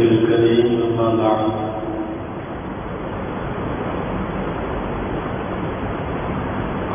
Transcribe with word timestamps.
الكريم 0.00 0.80
أما 0.82 1.08
بعد. 1.22 1.50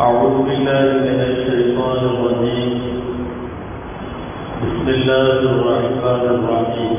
أعوذ 0.02 0.36
بالله 0.48 0.86
من 1.08 1.20
الشيطان 1.32 2.02
الرجيم. 2.12 2.74
بسم 4.64 4.88
الله 4.90 5.40
الرحمن 5.52 6.24
الرحيم. 6.36 6.98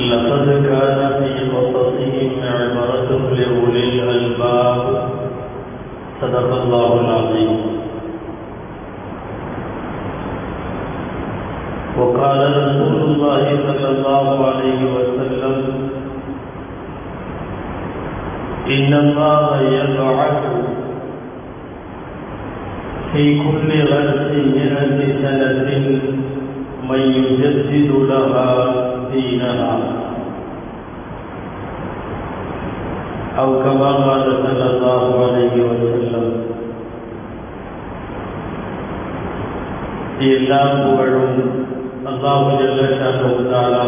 لقد 0.00 0.46
كان 0.70 0.98
في 1.20 1.30
قصصهم 1.56 2.30
عبرة 2.42 3.10
لأولي 3.36 3.84
الألباب. 3.84 5.08
صدق 6.20 6.48
الله 6.62 6.90
العظيم. 7.00 7.79
وقال 12.00 12.40
رسول 12.56 12.94
الله 13.10 13.44
صلى 13.66 13.88
الله 13.94 14.26
عليه 14.46 14.80
وسلم، 14.94 15.56
إن 18.74 18.92
الله 18.94 19.46
يبعث 19.78 20.42
في 23.12 23.24
كل 23.42 23.70
غرس 23.92 24.30
من 24.56 24.70
ثلاث 25.22 25.68
من 26.90 27.00
يجدد 27.00 27.90
لها 28.10 28.48
دينها. 29.12 29.74
أو 33.38 33.48
كما 33.64 33.90
قال 33.92 34.24
صلى 34.44 34.66
الله 34.70 35.04
عليه 35.24 35.54
وسلم، 35.68 36.26
إلا 40.20 40.60
هو 40.84 40.98
அல்லாஹ் 42.10 42.46
ஜல்லஷானு 42.60 43.28
தாலா 43.50 43.82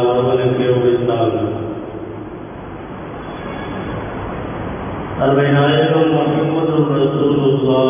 அருமை 5.22 5.48
நாயகம் 5.54 6.12
முகமது 6.14 6.76
ரசூலுல்லா 6.94 7.82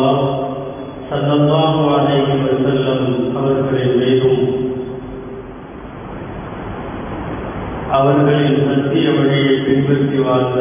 சல்லல்லாஹு 1.09 1.83
அலைஹி 1.95 2.35
வஸல்லம் 2.43 3.05
அவர்களின் 3.37 3.95
மீதும் 4.01 4.41
அவர்களின் 7.97 8.59
சத்திய 8.67 9.07
வழியை 9.17 9.55
பின்பற்றி 9.65 10.19
வாழ்ந்த 10.19 10.59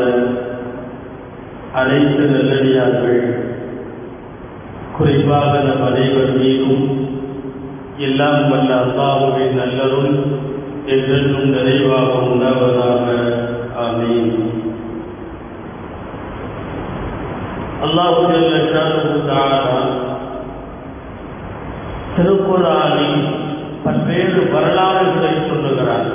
அனைத்து 1.80 2.24
நல்லடியார்கள் 2.32 3.22
குறிப்பாக 4.96 5.52
நம் 5.60 5.86
அனைவர் 5.86 6.34
மீதும் 6.40 6.82
எல்லாம் 8.02 8.50
வல்ல 8.50 8.74
அல்லாஹுவே 8.74 9.44
நல்லருள் 9.50 10.22
என்றென்றும் 10.86 11.48
நிறைவாக 11.48 12.06
உண்டாவதாக. 12.06 13.06
ஆமீன். 13.82 14.50
அல்லாஹு 17.84 18.20
திருக்குறானில் 22.16 23.24
பல்வேறு 23.84 24.50
வரலாறுகளை 24.52 25.34
சொல்லுகிறார். 25.48 26.06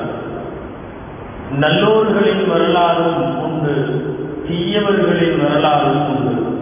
நல்லோர்களின் 1.59 2.47
வரலாறும் 2.47 3.39
உண்டு 3.39 4.05
தீயவர்களின் 4.47 5.47
வரலாறும் 5.47 6.09
உண்டு. 6.09 6.56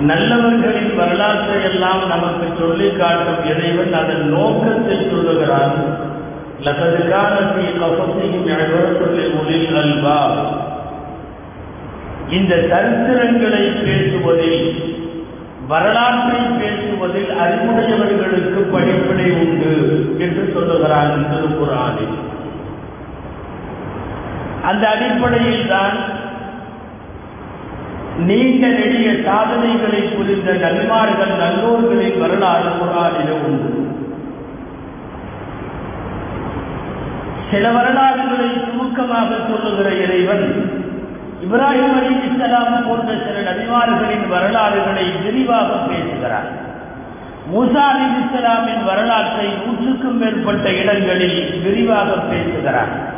நல்லவர்களின் 0.00 0.96
வரலாற்றை 0.96 1.62
எல்லாம் 1.62 2.08
நமக்கு 2.08 2.46
சொல்லி 2.58 2.88
காட்டும் 2.90 3.44
இறைவன் 3.44 3.92
அதன் 3.92 4.28
நோக்கத்தை 4.28 4.96
சொல்லுகிறான். 5.10 5.76
லகதுக்கான 6.64 7.32
தீ 7.54 7.64
கபசியும் 7.80 8.46
எழுபத்துள்ளி 8.52 9.24
ஒளில் 9.38 9.76
அல்வா. 9.76 10.20
இந்த 12.30 12.54
சரித்திரங்களை 12.54 13.62
பேசுவதில் 13.84 14.62
வரலாற்றை 15.66 16.40
பேசுவதில் 16.60 17.30
அறிவுடையவர்களுக்கு 17.42 18.60
படிப்பினை 18.72 19.30
உண்டு 19.30 19.72
என்று 20.18 20.52
சொல்லுகிறான் 20.54 21.26
திருக்குறானில் 21.30 22.16
அந்த 24.62 24.88
அடிப்படையில் 24.88 25.68
தான் 25.68 25.96
நீண்ட 28.18 28.66
நெடிய 28.66 29.14
சாதனைகளை 29.24 30.00
புரிந்த 30.00 30.52
நன்மார்கள் 30.52 31.32
நல்லோர்களின் 31.40 32.18
வரலாறு 32.18 32.68
புறாடில 32.68 33.30
உண்டு. 33.30 33.88
சில 37.50 37.70
வரலாறுகளை 37.70 38.48
சுருக்கமாக 38.64 39.28
சொல்லுகிற 39.48 39.94
இறைவன் 39.94 40.46
இப்ராஹிம் 41.44 41.96
அலி 41.98 42.14
இஸ்லாம் 42.28 42.86
போன்ற 42.86 43.12
சில 43.24 43.50
நபிமார்களின் 43.50 44.28
வரலாறுகளை 44.28 45.10
விரிவாக 45.24 45.68
பேசுகிறார். 45.88 46.48
மூசா 47.54 47.84
அலி 47.92 48.04
இஸ்லாமின் 48.22 48.84
வரலாற்றை 48.84 49.46
நூற்றுக்கும் 49.46 50.18
மேற்பட்ட 50.18 50.72
இடங்களில் 50.72 51.60
விரிவாக 51.62 52.12
பேசுகிறார். 52.12 53.15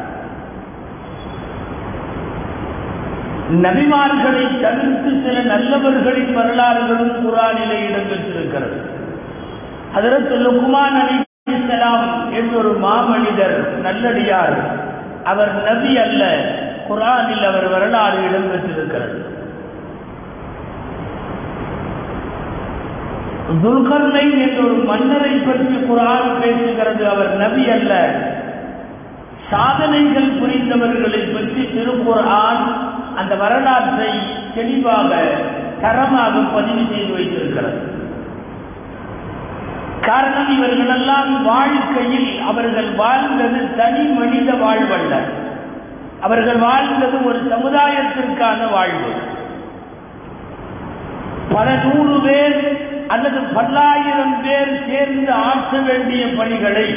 நபிமார்களை 3.64 4.44
தவிர்த்து 4.60 5.10
சில 5.24 5.36
நல்லவர்களின் 5.54 6.32
வரலாறுகளும் 6.34 7.14
குரானிலே 7.24 7.78
இடம்பெற்றிருக்கிறது. 7.88 8.78
அதற்கு 9.94 10.34
லுக்மான் 10.36 10.98
அலி 11.02 11.16
இஸ்லாம் 11.50 12.32
என்றொரு 12.32 12.72
மாமனிதர் 12.82 13.56
நல்லடியார் 13.82 14.56
அவர் 15.24 15.52
நபி 15.64 15.98
அல்ல 15.98 16.22
குரானில் 16.88 17.44
அவர் 17.50 17.68
வரலாறு 17.68 18.18
இடம்பெற்றிருக்கிறது. 18.28 19.18
துல்கர்னை 23.62 24.24
என்ற 24.44 24.58
ஒரு 24.64 24.74
மன்னரை 24.74 25.34
பற்றி 25.38 25.76
குரான் 25.90 26.30
பேசுகிறது 26.40 27.04
அவர் 27.14 27.36
நபி 27.36 27.70
அல்ல. 27.70 27.94
சாதனைகள் 29.50 30.30
புரிந்தவர்களை 30.40 31.22
பற்றி 31.32 31.62
திருக்குரான் 31.74 32.64
அந்த 33.18 33.34
வரலாற்றை 33.34 34.08
தெளிவாக 34.54 35.14
தரமாக 35.80 36.38
பதிவு 36.54 36.82
செய்து 36.92 37.12
வைத்திருக்கிறது. 37.12 37.80
காரணம் 40.00 40.58
இவர்களெல்லாம் 40.58 41.42
வாழ்க்கையில் 41.42 42.42
அவர்கள் 42.48 42.90
வாழ்ந்தது 42.94 43.76
தனி 43.76 44.04
மனித 44.04 44.52
வாழ்வல்ல. 44.52 45.14
அவர்கள் 46.20 46.56
வாழ்ந்தது 46.56 47.24
ஒரு 47.24 47.40
சமுதாயத்திற்கான 47.50 48.70
வாழ்வு. 48.70 49.10
பல 51.52 51.68
நூறு 51.84 52.20
பேர் 52.20 52.56
அல்லது 53.08 53.40
பல்லாயிரம் 53.40 54.36
பேர் 54.42 54.72
சேர்ந்து 54.86 55.32
ஆற்ற 55.32 55.78
வேண்டிய 55.78 56.26
பணிகளை 56.36 56.88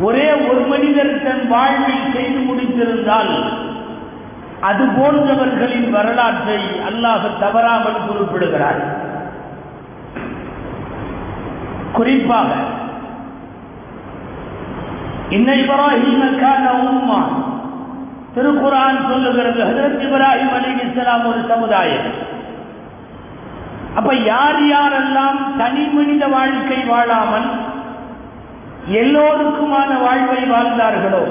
ஒரே 0.00 0.32
ஒரு 0.32 0.60
மனிதர் 0.60 1.22
தன் 1.22 1.48
வாழ்வில் 1.48 2.12
செய்து 2.14 2.38
முடித்திருந்தால் 2.38 3.34
அது 4.60 4.84
போன்றவர்களின் 4.84 5.90
வரலாற்றை 5.90 6.60
அல்லாஹ் 6.88 7.26
தவறாமல் 7.40 8.04
குறிப்பிடுகிறார். 8.06 8.80
குறிப்பாக 11.92 12.50
இன்ன 15.36 15.54
இப்ராஹிமக்கான 15.62 16.64
உம்மா. 16.88 17.20
திருக்குரான் 18.34 18.98
சொல்லுகிறது 19.10 19.60
ஹசரத் 19.68 20.02
இப்ராஹிம் 20.06 20.52
அலி 20.58 20.70
இஸ்லாம் 20.86 21.26
ஒரு 21.26 21.40
சமுதாயம். 21.48 22.08
அப்ப 23.94 24.14
யார் 24.14 24.60
யாரெல்லாம் 24.74 25.38
தனி 25.58 25.84
மனித 25.96 26.26
வாழ்க்கை 26.26 26.80
வாழாமல் 26.84 27.48
எல்லோருக்குமான 29.02 29.90
வாழ்வை 30.04 30.42
வாழ்ந்தார்களோ 30.50 31.22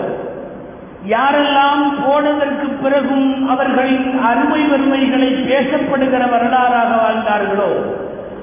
யாரெல்லாம் 1.05 2.03
போனதற்கு 2.05 2.67
பிறகும் 2.67 3.47
அவர்களின் 3.47 4.19
அருமை 4.19 4.61
வறுமைகளை 4.67 5.29
பேசப்படுகிற 5.51 6.23
வரலாறாக 6.33 6.91
வாழ்ந்தார்களோ 7.03 7.69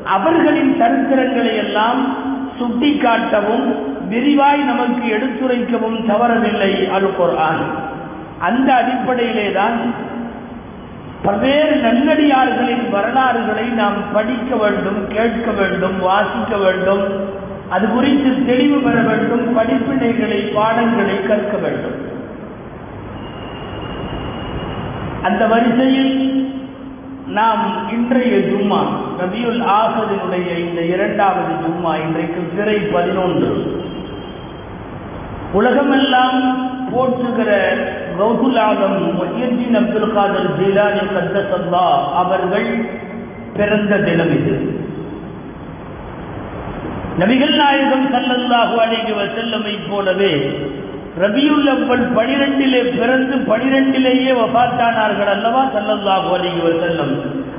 அவர்களின் 0.05 0.73
சரித்திரங்களை 0.81 1.57
எல்லாம் 1.57 2.17
சுட்டிக்காட்டவும் 2.59 3.67
விரிவாய் 4.09 4.63
நமக்கு 4.63 5.07
எடுத்துரைக்கவும் 5.17 5.99
தவறவில்லை 6.07 6.89
அல் 6.89 7.09
அந்த 8.39 8.75
அடிப்படையிலே 8.75 9.53
தான் 9.53 9.95
பல்வேறு 11.23 11.75
நன்னடியார்களின் 11.77 12.91
வரலாறுகளை 12.91 13.65
நாம் 13.65 13.99
படிக்க 14.13 14.57
வேண்டும் 14.57 15.09
கேட்க 15.09 15.51
வேண்டும் 15.51 16.01
வாசிக்க 16.01 16.57
வேண்டும். 16.57 17.05
அது 17.71 17.89
குறித்து 17.89 18.45
தெளிவு 18.47 18.79
பெற 18.79 19.01
வேண்டும் 19.01 19.59
படிப்பினைகளை 19.59 20.55
பாடங்களை 20.55 21.23
கற்க 21.23 21.57
வேண்டும். 21.57 22.14
அந்த 25.29 25.47
வரிசையில் 25.47 26.15
நாம் 27.27 27.63
இன்றைய 27.93 28.35
ஜும்மா 28.49 28.81
ரபியுல் 29.21 29.63
ஆசதினுடைய 29.79 30.49
இந்த 30.59 30.81
இரண்டாவது 30.95 31.53
ஜும்மா 31.63 31.93
இன்றைக்கு 32.05 32.41
சிறை 32.57 32.79
பதினொன்று. 32.95 33.51
உலகமெல்லாம் 35.53 36.39
போற்றுகிற 36.93 37.51
கௌசுலாகம் 38.19 38.97
ஆலம் 38.97 39.17
மொஹியத்தின் 39.19 39.77
அப்துல் 39.81 40.13
காதர் 40.13 40.51
ஜீலானி 40.59 41.05
கத்தசல்லா 41.15 41.87
அவர்கள் 42.23 42.69
பிறந்த 43.57 43.99
தினம் 43.99 44.35
இது. 44.39 44.55
நபிகள் 47.19 47.57
நாயகம் 47.57 48.07
சல்லல்லாஹு 48.15 48.77
அலைஹி 48.85 49.13
வஸல்லமை 49.21 49.75
போலவே 49.91 50.33
ரபியுல் 51.23 51.69
பனிரெண்டிலே 52.17 52.81
பிறந்து 52.99 53.35
பனிரெண்டிலேயே 53.51 54.33
வபாத்தானார்கள் 54.39 55.31
அல்லவா? 55.35 55.63
சல்லல்லாஹு 55.75 56.29
அலிஹி 56.37 56.61
வசல்லம் 56.69 57.13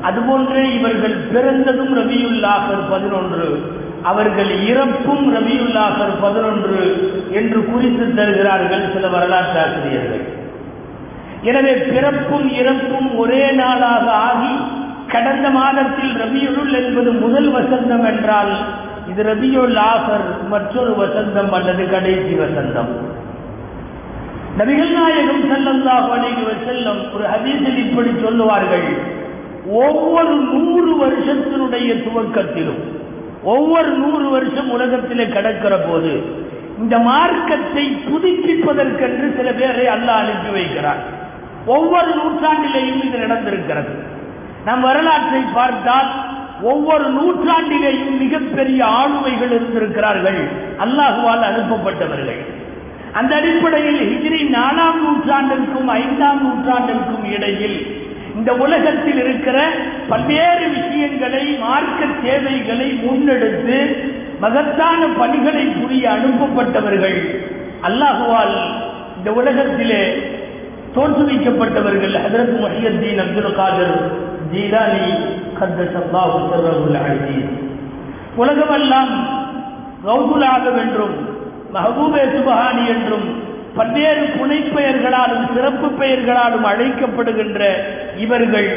அதுபோன்றே 0.08 0.64
இவர்கள் 0.78 1.16
பிறந்ததும் 1.34 1.94
ரபியுல்லாஹர் 2.00 2.84
பதினொன்று. 2.94 3.48
அவர்கள் 4.12 4.52
இறப்பும் 4.72 5.26
ரபியுல்லாஹர் 5.38 6.16
பதினொன்று 6.24 6.82
என்று 7.40 7.60
குறித்து 7.70 8.06
தருகிறார்கள் 8.18 8.84
சில 8.96 9.08
வரலாற்று 9.16 9.58
ஆசிரியர்கள் 9.66 10.26
எனவே 11.50 11.74
பிறப்பும் 11.92 12.48
இறப்பும் 12.62 13.10
ஒரே 13.24 13.44
நாளாக 13.62 14.06
ஆகி 14.28 14.54
கடந்த 15.14 15.48
மாதத்தில் 15.58 16.14
ரபியுள் 16.24 16.72
என்பது 16.82 17.10
முதல் 17.24 17.50
வசந்தம் 17.58 18.06
என்றால் 18.12 18.54
இது 19.12 19.24
ரபியுல் 19.32 19.78
ஆகர் 19.92 20.28
மற்றொரு 20.54 20.94
வசந்தம் 21.02 21.52
அல்லது 21.58 21.84
கடைசி 21.90 22.34
வசந்தம். 22.44 22.92
நபிகள் 24.60 24.92
நாயகம் 24.98 25.44
செல்லந்தாக 25.52 26.08
அலைஹி 26.18 26.44
வஸல்லம் 26.50 27.00
ஒரு 27.16 27.26
ஹதீஸில் 27.34 27.80
இப்படி 27.86 28.12
சொல்லுவார்கள். 28.26 28.86
ஒவ்வொரு 29.86 30.36
நூறு 30.52 30.92
வருஷத்தினுடைய 31.04 31.90
துவக்கத்திலும் 32.06 32.82
ஒவ்வொரு 33.54 33.92
நூறு 34.04 34.26
வருஷம் 34.36 34.70
உலகத்திலே 34.70 35.26
கடக்கிற 35.26 35.74
போது 35.90 36.12
இந்த 36.82 36.96
மார்க்கத்தை 37.10 37.86
புதுப்பிப்பதற்கென்று 38.08 39.28
சில 39.38 39.50
பேரை 39.60 39.86
அல்லாஹ் 39.96 40.22
அனுப்பி 40.24 40.50
வைக்கிறார். 40.58 41.02
ஒவ்வொரு 41.76 42.12
நூற்றாண்டிலேயும் 42.20 43.04
இது 43.08 43.18
நடந்திருக்கிறது. 43.26 43.94
நம் 44.66 44.82
வரலாற்றை 44.82 45.42
பார்த்தால் 45.54 46.10
ஒவ்வொரு 46.72 47.06
நூற்றாண்டிலேயும் 47.18 48.18
மிகப்பெரிய 48.24 48.82
ஆளுமைகள் 49.00 49.54
இருந்திருக்கிறார்கள். 49.58 50.42
அல்லாஹுவால் 50.86 51.50
அனுப்பப்பட்டவர்கள். 51.52 52.42
அந்த 53.20 53.36
அடிப்படையில் 53.36 54.02
ஹிஜ்ரி 54.12 54.40
நாலாம் 54.56 54.98
நூற்றாண்டிற்கும் 55.04 55.90
ஐந்தாம் 56.02 56.42
நூற்றாண்டிற்கும் 56.46 57.26
இடையில் 57.36 57.78
இந்த 58.36 58.54
உலகத்தில் 58.54 59.18
இருக்கிற 59.18 59.58
பல்வேறு 60.10 60.66
விஷயங்களை 60.70 61.44
மார்க்க 61.60 62.06
தேவைகளை 62.24 62.88
முன்னெடுத்து 63.06 63.78
மகத்தான 64.40 65.08
பணிகளை 65.18 65.66
புரிய 65.66 66.06
அனுப்பப்பட்டவர்கள். 66.12 67.18
அல்லாஹுவால் 67.84 68.56
இந்த 69.18 69.32
உலகத்திலே 69.32 70.02
தோற்றுவிக்கப்பட்டவர்கள் 70.96 72.16
அதற்கு 72.26 72.58
மஹியத்தீன் 72.66 73.22
அப்துல் 73.24 73.56
காதர் 73.56 73.96
ஜீலானி 74.52 75.08
கத்தசல்லாஹு 75.60 76.38
சர்ரகுல் 76.52 77.00
உலகமெல்லாம் 78.36 79.14
கௌதுல் 80.06 80.48
வென்றும் 80.78 81.16
மஹபூபே 81.76 82.24
சுபஹானி 82.36 82.84
என்றும் 82.88 83.28
பல்வேறு 83.76 84.24
புனைப்பெயர்களாலும் 84.38 85.54
சிறப்பு 85.54 85.88
பெயர்களாலும் 85.88 86.66
அழைக்கப்படுகின்ற 86.66 87.62
இவர்கள் 88.18 88.70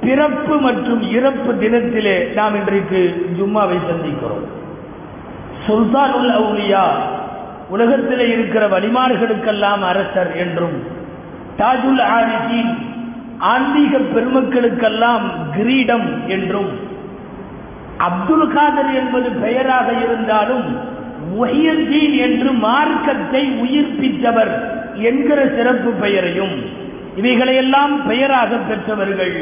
பிறப்பு 0.00 0.58
மற்றும் 0.58 1.02
இறப்பு 1.10 1.52
தினத்திலே 1.52 2.32
நாம் 2.34 2.54
இன்றைக்கு 2.54 3.00
ஜும்மாவை 3.38 3.78
சந்திக்கிறோம். 3.90 4.44
சுல்தானுல் 5.66 6.30
அவுலியா 6.30 6.84
உலகத்திலே 7.68 8.28
இருக்கிற 8.28 8.68
வழிமார்களுக்கெல்லாம் 8.68 9.82
அரசர் 9.84 10.36
என்றும் 10.36 10.76
தாஜுல் 11.58 12.02
ஆரிஜின் 12.16 12.72
ஆன்மீக 13.38 13.98
பெருமக்களுக்கெல்லாம் 14.14 15.26
கிரீடம் 15.56 16.26
என்றும் 16.28 16.70
அப்துல் 17.98 18.48
காதர் 18.52 18.94
என்பது 18.94 19.30
பெயராக 19.30 19.92
இருந்தாலும் 19.92 20.66
முஹியத்தீன் 21.30 22.16
என்று 22.18 22.52
மார்க்கத்தை 22.58 23.50
உயிர்ப்பித்தவர் 23.60 24.52
என்கிற 25.02 25.46
சிறப்பு 25.56 25.90
பெயரையும் 25.92 26.54
இவைகளையெல்லாம் 27.16 28.06
பெயராக 28.06 28.56
பெற்றவர்கள் 28.56 29.34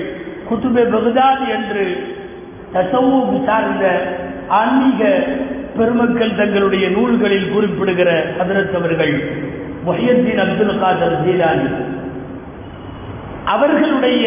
குத்துபே 0.51 0.85
பகுதாத் 0.95 1.49
என்று 1.49 1.85
தசவு 2.73 3.45
சார்ந்த 3.47 3.85
ஆன்மீக 4.49 5.03
பெருமக்கள் 5.77 6.37
தங்களுடைய 6.37 6.89
நூல்களில் 6.89 7.51
குறிப்பிடுகிற 7.51 8.11
அதிரத்தவர்கள் 8.39 9.15
அவர்கள் 9.85 10.39
அப்துல் 10.39 10.79
காதர் 10.79 11.17
ஜீலானி. 11.27 11.69
அவர்களுடைய 13.45 14.27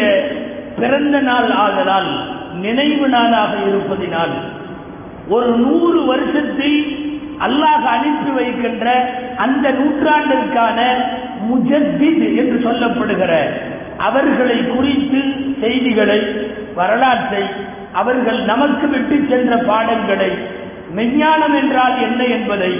பிறந்த 0.78 1.20
நாள் 1.20 1.50
ஆதலால் 1.50 2.10
நினைவு 2.54 3.08
நாளாக 3.08 3.52
இருப்பதினால் 3.68 4.34
ஒரு 5.28 5.50
நூறு 5.56 6.04
வருஷத்தை 6.04 6.70
அல்லாஹ் 7.42 7.86
அனுப்பி 7.92 8.30
வைக்கின்ற 8.38 8.86
அந்த 9.44 9.66
நூற்றாண்டிற்கான 9.78 10.78
முஜத்தித் 11.46 12.24
என்று 12.40 12.56
சொல்லப்படுகிற 12.64 13.32
அவர்களை 14.06 14.58
குறித்து 14.68 15.20
செய்திகளை 15.62 16.20
வரலாற்றை 16.74 17.44
அவர்கள் 17.94 18.40
நமக்கு 18.44 18.86
விட்டு 18.88 19.16
சென்ற 19.30 19.54
பாடங்களை 19.66 20.30
மெஞ்ஞானம் 20.94 21.56
என்றால் 21.58 21.96
என்ன 22.06 22.20
என்பதை 22.36 22.72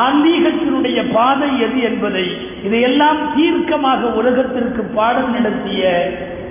ஆன்மீகத்தினுடைய 0.00 0.98
பாதை 1.12 1.50
எது 1.60 1.78
என்பதை 1.88 2.24
இதையெல்லாம் 2.66 3.20
தீர்க்கமாக 3.34 4.10
உலகத்திற்கு 4.16 4.82
பாடம் 4.96 5.30
நடத்திய 5.32 5.82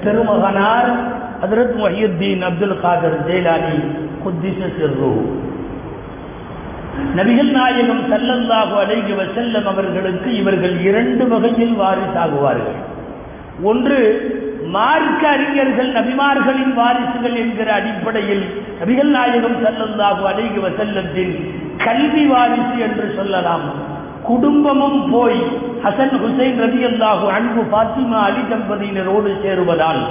பெருமகனார் 0.06 0.92
ஹதரத் 1.42 1.76
மஹியுத்தீன் 1.80 2.46
அப்துல் 2.50 2.80
காதர் 2.82 3.20
ஜெயலானி 3.28 3.76
குத்திச 4.24 4.70
சிறு 4.78 5.12
நபிகள் 7.18 7.52
நாயகம் 7.60 8.04
சல்லல்லாஹு 8.12 8.74
அலைஹி 8.84 9.14
செல்லம் 9.38 9.68
அவர்களுக்கு 9.74 10.30
இவர்கள் 10.42 10.76
இரண்டு 10.90 11.26
வகையில் 11.34 11.76
வாரிசாகுவார்கள். 11.82 12.80
ஒன்று 13.72 14.00
மார்க்க 14.76 15.24
அறிஞர்கள் 15.34 15.92
நபிமார்களின் 15.98 16.74
வாரிசுகள் 16.80 17.36
என்கிற 17.44 17.68
அடிப்படையில் 17.80 18.46
நபிகள் 18.80 19.12
நாயகம் 19.18 19.58
செல்லந்தாகு 19.66 20.24
அலைஹி 20.32 20.60
வஸல்லத்தின் 20.66 21.34
கல்வி 21.86 22.26
வாரிசு 22.34 22.76
என்று 22.88 23.06
சொல்லலாம். 23.18 23.66
குடும்பமும் 24.30 25.02
போய் 25.14 25.42
ஹசன் 25.84 26.16
ஹுசைன் 26.22 26.62
ரதி 26.66 26.82
அல்லாஹு 26.92 27.26
அன்பு 27.38 27.64
பாத்திமா 27.74 28.20
அலி 28.30 28.44
தம்பதியினரோடு 28.52 29.32
சேருவதால் 29.44 30.02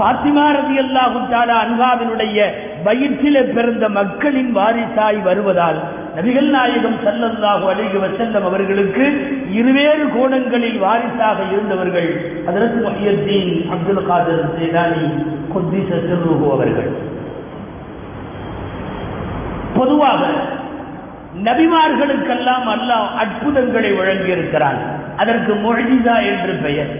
பாத்திமா 0.00 0.44
ரதி 0.56 0.76
அல்லாஹு 0.82 1.20
தாலா 1.30 1.54
அன்பாவினுடைய 1.66 2.38
வயிற்றிலே 2.86 3.42
பிறந்த 3.54 3.84
மக்களின் 3.98 4.52
வாரிசாய் 4.58 5.20
வருவதால் 5.28 5.78
நபிகள் 6.18 6.48
நாயகம் 6.54 6.96
செல்லந்தாக 7.02 7.66
அழகி 7.72 7.98
வஸல்லம் 8.04 8.46
அவர்களுக்கு 8.48 9.04
இருவேறு 9.58 10.04
கோணங்களில் 10.14 10.78
வாரிசாக 10.84 11.38
இருந்தவர்கள் 11.52 12.08
அதற்கு 12.48 12.78
மொஹியத்தீன் 12.86 13.52
அப்துல் 13.74 14.06
காதர் 14.06 14.48
சேதானி 14.56 15.04
குத்திச 15.52 15.90
சிறுகு 16.06 16.46
அவர்கள். 16.56 16.90
பொதுவாக 19.76 20.22
நபிமார்களுக்கெல்லாம் 21.46 22.66
அல்லாஹ் 22.74 23.08
அற்புதங்களை 23.22 23.90
வழங்கியிருக்கிறான். 23.92 24.80
அதற்கு 25.16 25.52
மொழிதா 25.66 26.16
என்று 26.30 26.52
பெயர். 26.64 26.92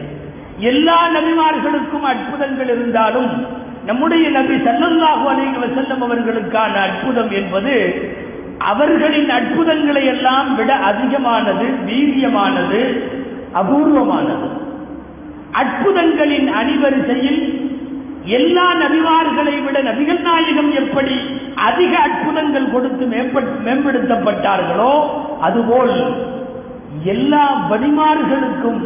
எல்லா 0.71 0.99
நபிமார்களுக்கும் 1.17 2.07
அற்புதங்கள் 2.13 2.71
இருந்தாலும் 2.75 3.31
நம்முடைய 3.87 4.31
நபி 4.31 4.55
சல்லல்லாஹு 4.69 5.25
அலைஹி 5.33 5.59
வஸல்லம் 5.65 6.03
அவர்களுக்கான 6.07 6.75
அற்புதம் 6.89 7.31
என்பது 7.31 7.75
அவர்களின் 8.67 9.31
அற்புதங்களை 9.31 10.07
எல்லாம் 10.07 10.57
விட 10.57 10.75
அதிகமானது 10.91 11.67
வீரியமானது 11.87 12.81
அபூர்வமானது. 13.55 14.49
அற்புதங்களின் 15.53 16.49
அணிவரிசையில் 16.55 17.41
எல்லா 18.39 18.67
நபிமார்களை 18.75 19.55
விட 19.67 19.79
நபிகள் 19.83 20.23
நாயகம் 20.23 20.73
எப்படி 20.73 21.17
அதிக 21.69 21.99
அற்புதங்கள் 21.99 22.73
கொடுத்து 22.73 23.05
மேம்படுத்தப்பட்டார்களோ 23.67 24.93
அதுபோல் 25.41 25.95
எல்லா 27.05 27.45
வடிமார்களுக்கும் 27.71 28.83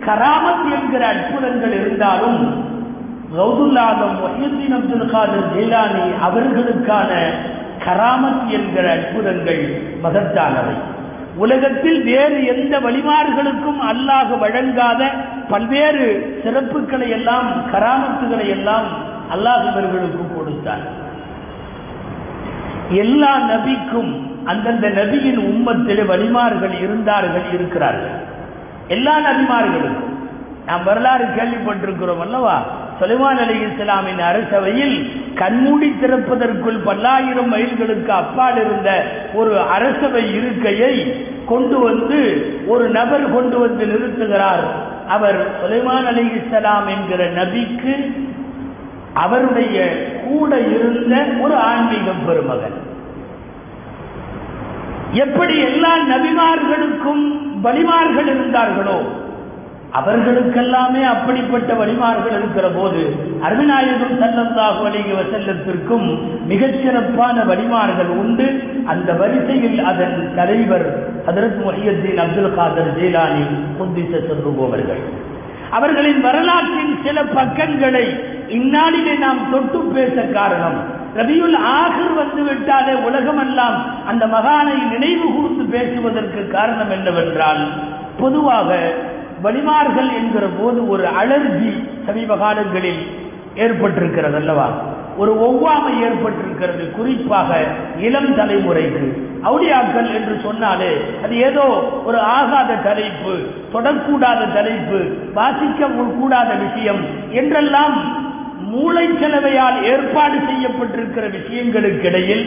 கராமத் 0.00 0.66
என்கிற 0.72 1.02
அற்புதங்கள் 1.06 1.74
இருந்தாலும் 1.80 2.40
ரவுதுல்லாதம் 3.36 4.16
வஹீத்தீன் 4.22 4.72
அப்துல் 4.72 5.10
காதர் 5.10 5.48
ஜெயிலானி 5.54 6.04
அவர்களுக்கான 6.20 7.10
கராமத் 7.86 8.46
என்கிற 8.46 8.90
அற்புதங்கள் 8.90 9.82
மகத்தானவை. 10.02 10.76
உலகத்தில் 11.36 12.04
வேறு 12.04 12.44
எந்த 12.44 12.80
வழிமார்களுக்கும் 12.80 13.80
அல்லாஹ் 13.90 14.38
வழங்காத 14.38 15.10
பல்வேறு 15.48 16.40
சிறப்புகளை 16.44 17.08
எல்லாம் 17.08 17.48
கராமத்துகளை 17.72 18.48
எல்லாம் 18.48 18.86
அல்லாஹ் 19.34 19.70
இவர்களுக்கு 19.70 20.36
கொடுத்தார். 20.36 21.02
எல்லா 22.88 23.38
நபிக்கும் 23.38 24.12
அந்தந்த 24.44 24.88
நபியின் 24.88 25.38
உம்மத்தில் 25.38 26.06
வழிமாறுகள் 26.06 26.82
இருந்தார்கள் 26.82 27.46
இருக்கிறார்கள். 27.52 28.16
எல்லா 28.88 29.18
நபிமார்களுக்கும். 29.18 30.12
நாம் 30.66 30.84
வரலாறு 30.84 31.24
கேள்விப்பட்டிருக்கிறோம் 31.24 32.20
அல்லவா? 32.20 32.62
சுலைமான் 33.00 33.40
அலி 33.44 33.56
இஸ்லாமின் 33.60 34.20
அரசவையில் 34.30 34.96
கண்மூடி 35.34 35.94
திறப்பதற்குள் 36.00 36.78
பல்லாயிரம் 36.84 37.52
மைல்களுக்கு 37.52 38.08
அப்பால் 38.08 38.56
இருந்த 38.56 38.90
ஒரு 39.34 39.60
அரசவை 39.60 40.34
இருக்கையை 40.34 40.94
கொண்டு 41.46 41.78
வந்து 41.78 42.20
ஒரு 42.66 42.88
நபர் 42.88 43.32
கொண்டு 43.32 43.58
வந்து 43.58 43.84
நிறுத்துகிறார். 43.86 44.64
அவர் 45.08 45.38
சுலைமான் 45.60 46.06
அலி 46.06 46.24
இஸ்லாம் 46.40 46.86
என்கிற 46.86 47.24
நபிக்கு 47.30 47.94
அவருடைய 49.14 49.76
கூட 50.24 50.60
இருந்த 50.60 51.24
ஒரு 51.40 51.54
ஆன்மீக 51.54 52.10
பெருமகன். 52.26 52.78
எப்படி 55.12 55.58
எல்லா 55.60 55.92
நபிமார்களுக்கும் 55.96 57.24
வலிமார்கள் 57.64 58.26
இருந்தார்களோ 58.26 58.96
அவர்களுக்கெல்லாமே 59.94 61.02
அப்படிப்பட்ட 61.04 61.72
வழிமார்கள் 61.72 62.38
இருக்கிற 62.38 62.68
போது 62.68 63.02
அருணாயுதம் 63.42 64.16
செல்லந்தாக 64.20 64.80
வலிக 64.84 65.20
செல்லத்திற்கும் 65.32 66.18
மிகச்சிறப்பான 66.48 67.46
வழிமார்கள் 67.46 68.06
உண்டு. 68.06 68.62
அந்த 68.86 69.12
வரிசையில் 69.12 69.84
அதன் 69.84 70.32
தலைவர் 70.34 70.86
ஹதரத் 71.26 71.60
மொஹியத்தீன் 71.66 72.16
அப்துல் 72.16 72.54
காதர் 72.54 73.02
ஜீலானி 73.02 73.44
குந்திச 73.78 74.12
சொல்லுபவர்கள். 74.26 75.02
அவர்களின் 75.70 76.20
வரலாற்றின் 76.20 76.98
சில 77.04 77.22
பக்கங்களை 77.22 78.04
இந்நாளிலே 78.48 79.18
நாம் 79.18 79.50
தொட்டு 79.50 79.78
பேச 79.78 80.22
காரணம். 80.22 81.02
ரபியுல் 81.16 81.56
ஆகர் 81.56 82.14
வந்து 82.14 82.42
விட்டாலே 82.42 82.92
உலகமெல்லாம் 82.92 84.06
அந்த 84.06 84.26
மகானை 84.26 84.88
நினைவு 84.90 85.32
கூர்ந்து 85.32 85.64
பேசுவதற்கு 85.64 86.48
காரணம் 86.48 86.90
என்னவென்றால் 86.90 87.68
பொதுவாக 88.20 88.92
வலிமார்கள் 89.44 90.10
என்கிற 90.14 90.46
போது 90.58 90.88
ஒரு 90.88 91.04
அலர்ஜி 91.04 91.70
சமீப 92.06 92.36
காலங்களில் 92.36 93.02
ஏற்பட்டிருக்கிறது 93.56 94.34
அல்லவா? 94.34 94.68
ஒரு 95.16 95.32
ஒவ்வாமை 95.48 95.92
ஏற்பட்டிருக்கிறது. 96.06 96.84
குறிப்பாக 96.90 97.50
இளம் 97.98 98.36
தலைமுறைக்கு 98.36 99.04
அவுளியாக்கள் 99.44 100.08
என்று 100.14 100.34
சொன்னாலே 100.42 100.92
அது 101.24 101.34
ஏதோ 101.38 101.66
ஒரு 102.04 102.18
ஆகாத 102.18 102.74
தலைப்பு 102.74 103.34
தொடக்கூடாத 103.72 104.40
தலைப்பு 104.54 105.00
வாசிக்க 105.34 105.86
கூடாத 106.20 106.50
விஷயம் 106.54 107.02
என்றெல்லாம் 107.30 107.96
மூளைச்சலவையால் 108.74 109.78
ஏற்பாடு 109.90 110.36
செய்யப்பட்டிருக்கிற 110.48 111.24
விஷயங்களுக்கு 111.36 112.06
இடையில் 112.10 112.44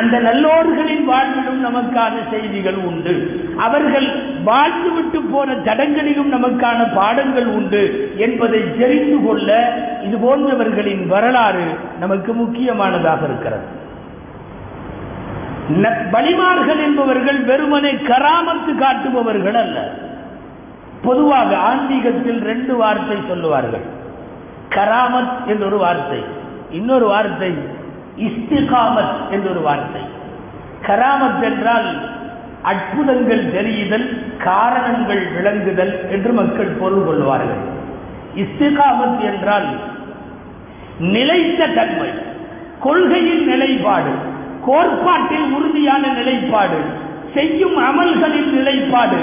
அந்த 0.00 0.14
நல்லோர்களின் 0.26 1.04
வாழ்விலும் 1.10 1.60
நமக்கான 1.66 2.14
செய்திகள் 2.32 2.78
உண்டு. 2.90 3.14
அவர்கள் 3.66 4.08
வாழ்ந்துவிட்டு 4.48 5.20
போன 5.32 5.56
தடங்களிலும் 5.68 6.30
நமக்கான 6.36 6.80
பாடங்கள் 6.98 7.48
உண்டு 7.58 7.82
என்பதை 8.26 8.62
தெரிந்து 8.82 9.18
கொள்ள 9.26 9.58
இது 10.06 10.18
போன்றவர்களின் 10.26 11.04
வரலாறு 11.14 11.66
நமக்கு 12.00 12.32
முக்கியமானதாக 12.42 13.24
இருக்கிறது. 13.30 13.66
வழிமார்கள் 16.14 16.80
என்பவர்கள் 16.88 17.38
வெறுமனை 17.50 17.92
கராமத்து 18.10 18.72
காட்டுபவர்கள் 18.82 19.58
அல்ல. 19.62 19.78
பொதுவாக 21.06 21.50
ஆன்மீகத்தில் 21.70 22.42
ரெண்டு 22.50 22.74
வார்த்தை 22.76 23.16
சொல்லுவார்கள். 23.30 23.86
கராமத் 24.68 25.46
என்றொரு 25.46 25.78
வார்த்தை. 25.78 26.24
இன்னொரு 26.70 27.06
வார்த்தை 27.06 27.54
இஸ்திகாமத் 28.16 29.30
என்றொரு 29.30 29.60
வார்த்தை. 29.60 30.00
கராமத் 30.86 31.42
என்றால் 31.42 32.10
அற்புதங்கள் 32.62 33.52
தெரியுதல் 33.52 34.22
காரணங்கள் 34.38 35.32
விளங்குதல் 35.32 36.10
என்று 36.10 36.32
மக்கள் 36.32 36.76
பொருள் 36.80 37.04
கொள்வார்கள். 37.04 37.62
இஸ்திகாமத் 38.34 39.20
என்றால் 39.20 39.68
நிலைத்த 40.98 41.66
தன்மை 41.66 42.08
கொள்கையின் 42.80 43.46
நிலைப்பாடு 43.46 44.10
கோட்பாட்டில் 44.66 45.52
உறுதியான 45.52 46.12
நிலைப்பாடு 46.12 46.78
செய்யும் 47.36 47.76
அமல்களின் 47.78 48.50
நிலைப்பாடு. 48.58 49.18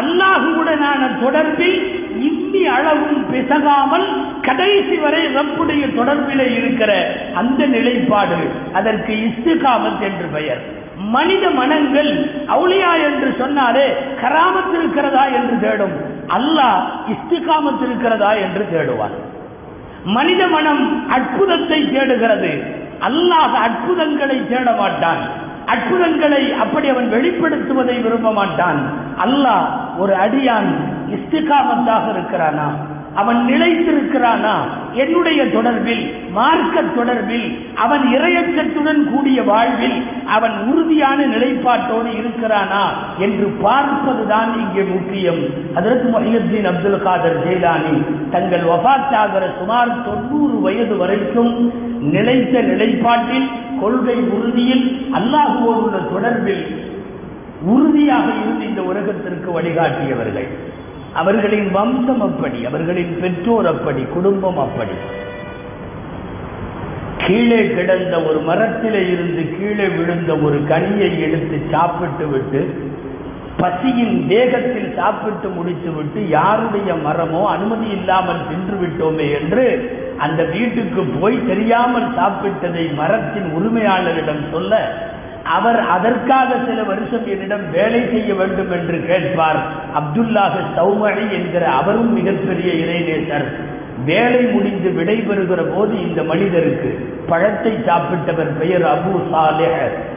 அல்லாஹுவுடனான 0.00 1.02
தொடர்பில் 1.22 1.78
இம்மி 2.26 2.62
அளவும் 2.76 3.20
பிசகாமல் 3.30 4.08
கடைசி 4.42 4.96
வரை 4.96 5.22
ரப்புடைய 5.36 5.84
தொடர்பிலே 5.98 6.46
இருக்கிற 6.58 6.92
அந்த 7.34 7.66
நிலைப்பாடு. 7.66 8.38
அதற்கு 8.72 9.14
இஸ்திகாமத் 9.28 10.00
என்று 10.00 10.26
பெயர். 10.32 10.62
மனித 11.16 11.50
மனங்கள் 11.50 12.12
அவுளியா 12.48 12.92
என்று 13.04 13.34
சொன்னாலே 13.38 13.86
கராமத்து 14.22 14.74
இருக்கிறதா 14.78 15.24
என்று 15.26 15.56
தேடும். 15.60 15.96
அல்லாஹ் 16.36 16.80
இஸ்திகாமத் 17.14 17.82
இருக்கிறதா 17.82 18.32
என்று 18.44 18.64
தேடுவார். 18.72 19.16
மனித 20.04 20.46
மனம் 20.46 21.10
அற்புதத்தை 21.10 21.78
தேடுகிறது. 21.92 22.52
அல்லாஹ் 23.08 23.54
அற்புதங்களை 23.66 24.36
தேட 24.48 24.70
மாட்டான் 24.78 25.46
அற்புதங்களை 25.68 26.42
அப்படி 26.52 26.88
அவன் 26.88 27.08
வெளிப்படுத்துவதை 27.12 27.96
விரும்ப 28.02 28.32
மாட்டான். 28.32 28.80
அல்லாஹ் 29.24 29.66
ஒரு 29.98 30.14
அடியான் 30.26 30.70
இஸ்திகாமத்தாக 31.16 32.04
இருக்கிறானா? 32.14 32.68
அவன் 33.14 33.38
நிலைத்திருக்கிறானா? 33.48 34.54
என்னுடைய 34.94 35.40
தொடர்பில் 35.44 36.02
மார்க்க 36.32 36.82
தொடர்பில் 36.96 37.46
அவன் 37.74 38.04
இரையச்சத்துடன் 38.16 39.00
கூடிய 39.12 39.38
வாழ்வில் 39.42 39.98
அவன் 40.26 40.54
உறுதியான 40.70 41.18
நிலைப்பாட்டோடு 41.26 42.10
இருக்கிறானா 42.20 42.84
என்று 43.18 43.46
பார்ப்பதுதான் 43.64 44.50
இங்கே 44.62 44.82
முக்கியம். 44.94 45.40
அதற்கு 45.78 46.06
மொஹியுத்தீன் 46.14 46.68
அப்துல் 46.72 47.02
காதர் 47.02 47.40
ஜெயிலானி 47.44 47.96
தங்கள் 48.30 48.66
வபாத்தாகிற 48.72 49.44
சுமார் 49.58 49.96
தொண்ணூறு 50.06 50.58
வயது 50.66 50.96
வரைக்கும் 50.96 51.54
நிலைத்த 52.14 52.62
நிலைப்பாட்டில் 52.70 53.48
கொள்கை 53.80 54.16
உறுதியில் 54.36 54.84
அல்லாஹுவோடு 55.12 55.80
உள்ள 55.84 55.98
தொடர்பில் 56.14 56.64
உறுதியாக 57.74 58.26
இருந்து 58.40 58.64
இந்த 58.66 58.82
உலகத்திற்கு 58.82 59.48
வழிகாட்டியவர்கள். 59.58 60.48
அவர்களின் 61.12 61.68
வம்சம் 61.70 62.20
அப்படி 62.20 62.58
அவர்களின் 62.64 63.14
பெற்றோர் 63.20 63.66
அப்படி 63.66 64.02
குடும்பம் 64.14 64.58
அப்படி. 64.58 64.96
கீழே 67.24 67.60
கிடந்த 67.68 68.14
ஒரு 68.22 68.40
மரத்திலே 68.40 69.00
இருந்து 69.12 69.42
கீழே 69.56 69.86
விழுந்த 69.88 70.30
ஒரு 70.36 70.58
கனியை 70.68 71.10
எடுத்து 71.20 71.56
சாப்பிட்டு 71.70 72.26
விட்டு 72.28 72.60
பசியின் 73.58 74.16
வேகத்தில் 74.26 74.90
சாப்பிட்டு 74.96 75.48
முடித்து 75.48 75.90
விட்டு 75.92 76.20
யாருடைய 76.28 76.90
மரமோ 77.06 77.42
அனுமதி 77.48 77.88
இல்லாமல் 77.98 78.46
தின்று 78.48 78.76
விட்டோமே 78.82 79.26
என்று 79.40 79.64
அந்த 80.18 80.42
வீட்டுக்கு 80.44 81.02
போய் 81.20 81.46
தெரியாமல் 81.46 82.08
சாப்பிட்டதை 82.18 82.84
மரத்தின் 82.94 83.48
உரிமையாளரிடம் 83.58 84.42
சொல்ல 84.50 84.74
அவர் 85.56 85.80
அதற்காக 85.96 86.56
சில 86.66 86.82
வருஷம் 86.82 87.26
என்னிடம் 87.26 87.70
வேலை 87.70 88.00
செய்ய 88.10 88.34
வேண்டும் 88.34 88.72
என்று 88.72 88.96
கேட்பார். 89.06 89.60
அப்துல்லாஹ் 89.98 90.56
சௌமழி 90.78 91.24
என்கிற 91.30 91.64
அவரும் 91.70 92.12
மிகப்பெரிய 92.12 92.70
இறைநேசர். 92.82 93.48
வேலை 94.06 94.40
முடிந்து 94.46 94.90
விடைபெறுகிற 94.90 95.74
போது 95.74 96.00
இந்த 96.00 96.22
மனிதருக்கு 96.22 96.90
பழத்தை 97.28 97.72
சாப்பிட்டவர் 97.86 98.50
பெயர் 98.58 98.82
அபு 98.82 99.12
சாலே 99.30 99.70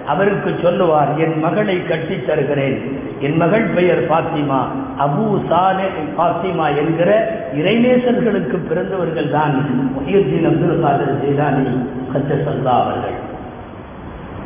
அவருக்கு 0.06 0.52
சொல்லுவார் 0.62 1.12
என் 1.18 1.40
மகளை 1.40 1.84
கட்டி 1.84 2.16
தருகிறேன். 2.20 2.78
என் 3.20 3.38
மகள் 3.38 3.68
பெயர் 3.68 4.04
பாத்திமா 4.08 4.60
அபு 4.98 5.26
சாலே 5.50 5.88
பாத்திமா 6.18 6.68
என்கிற 6.76 7.10
இறைநேசர்களுக்கு 7.54 8.58
பிறந்தவர்கள் 8.70 9.30
தான் 9.30 9.56
மொஹியுத்தீன் 9.96 10.46
அப்துல் 10.46 10.82
காதர் 10.82 11.20
ஜெய்தானி 11.24 11.66
கச்சசல்லா 12.14 12.76
அவர்கள். 12.84 13.18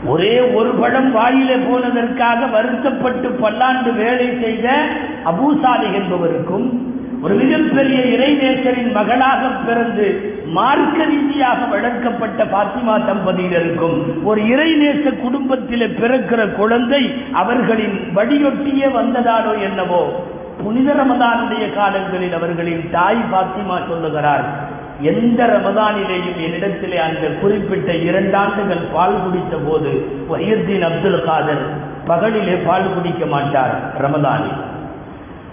ஒரே 0.08 0.40
ஒரு 0.40 0.70
படம் 0.70 1.12
வாயிலே 1.12 1.56
போனதற்காக 1.56 2.48
வருத்தப்பட்டு 2.48 3.30
பல்லாண்டு 3.30 3.94
வேலை 3.94 4.38
செய்த 4.42 4.68
அபூசாலி 5.24 5.88
என்பவருக்கும் 5.94 6.95
ஒரு 7.26 7.36
மிகப்பெரிய 7.42 8.00
இறைநேசரின் 8.14 8.92
மகளாக 8.92 9.42
பிறந்து 9.68 10.08
மார்க்க 10.58 11.06
ரீதியாக 11.06 11.60
வளர்க்கப்பட்ட 11.66 12.44
பாத்திமா 12.46 12.96
தம்பதியினருக்கும் 13.08 13.96
ஒரு 14.24 14.42
இறைநேச 14.48 15.14
குடும்பத்திலே 15.24 15.88
பிறக்கிற 16.02 16.42
குழந்தை 16.52 17.02
அவர்களின் 17.34 17.96
வடியொட்டியே 18.14 18.90
வந்ததாலோ 18.98 19.54
என்னவோ 19.62 20.02
புனித 20.60 20.92
ரமதானுடைய 20.94 21.64
காலங்களில் 21.74 22.34
அவர்களின் 22.34 22.84
தாய் 22.92 23.24
பாத்திமா 23.32 23.78
சொல்லுகிறார் 23.88 24.46
எந்த 25.12 25.40
ரமதானிலேயும் 25.46 26.40
என்னிடத்திலே 26.46 27.00
அந்த 27.08 27.26
குறிப்பிட்ட 27.42 27.90
இரண்டாண்டுகள் 28.08 28.86
பால் 28.94 29.20
குடித்த 29.24 29.56
போது 29.66 29.92
வயதின் 30.30 30.86
அப்துல் 30.90 31.24
காதர் 31.24 31.66
பகலிலே 32.08 32.56
பால் 32.68 32.94
குடிக்க 32.94 33.26
மாட்டார் 33.26 33.76
ரமதானில். 33.98 34.58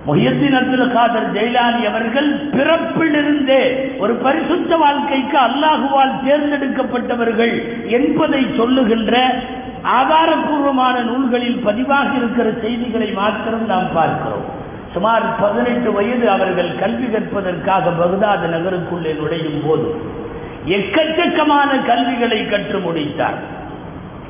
முஹியத்தின் 0.07 0.57
அப்துல் 0.61 0.93
காதர் 0.95 1.29
ஜெயிலானி 1.35 1.83
அவர்கள் 1.91 2.31
பிறப்பிலிருந்தே 2.55 3.63
ஒரு 4.03 4.15
பரிசுத்த 4.25 4.77
வாழ்க்கைக்கு 4.77 5.37
அல்லாஹுவால் 5.49 6.17
தேர்ந்தெடுக்கப்பட்டவர்கள் 6.25 7.55
என்பதை 7.99 8.43
சொல்லுகின்ற 8.57 9.15
ஆதாரபூர்வமான 9.99 10.97
நூல்களில் 11.11 11.61
பதிவாக 11.69 12.11
இருக்கிற 12.21 12.49
செய்திகளை 12.65 13.09
மாத்திரம் 13.21 13.65
நாம் 13.73 13.89
பார்க்கிறோம். 13.95 14.45
சுமார் 14.95 15.25
பதினெட்டு 15.41 15.91
வயது 15.93 16.27
அவர்கள் 16.31 16.71
கல்வி 16.83 17.09
கற்பதற்காக 17.15 17.95
பகுதாத 18.03 18.49
நகருக்குள்ளே 18.55 19.13
நுழையும் 19.21 19.63
போது 19.67 19.89
எக்கச்சக்கமான 20.79 21.71
கல்விகளை 21.91 22.41
கற்று 22.49 22.79
முடித்தார். 22.79 23.39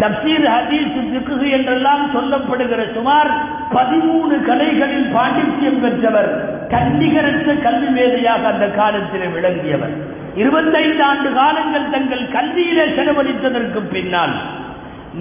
தப்சீர் 0.01 0.47
ஹதீஸ் 0.55 0.95
திக்குகு 1.13 1.47
என்றெல்லாம் 1.57 2.05
சொல்லப்படுகிற 2.15 2.81
சுமார் 2.95 3.31
பதிமூணு 3.75 4.37
கலைகளில் 4.49 5.09
பாண்டித்யம் 5.17 5.81
பெற்றவர் 5.85 6.31
கன்னிகரற்ற 6.73 7.55
கல்வி 7.65 7.89
மேதையாக 7.97 8.43
அந்த 8.53 8.67
காலத்தில் 8.79 9.33
விளங்கியவர். 9.35 9.95
இருபத்தைந்து 10.35 11.03
ஆண்டு 11.05 11.31
காலங்கள் 11.33 11.91
தங்கள் 11.91 12.25
கல்வியிலே 12.35 12.85
செலவழித்ததற்கு 12.99 13.81
பின்னால் 13.95 14.35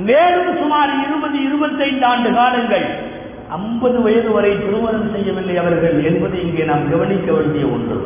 மேலும் 0.10 0.52
சுமார் 0.60 0.92
இருபது 1.06 1.38
இருபத்தைந்து 1.48 2.06
ஆண்டு 2.06 2.30
காலங்கள் 2.34 2.88
ஐம்பது 3.58 3.98
வயது 4.02 4.30
வரை 4.32 4.52
திருமணம் 4.58 5.10
செய்யவில்லை 5.16 5.56
அவர்கள் 5.58 5.98
என்பது 6.04 6.38
இங்கே 6.46 6.64
நாம் 6.64 6.86
கவனிக்க 6.92 7.32
வேண்டிய 7.32 7.66
ஒன்று. 7.66 7.98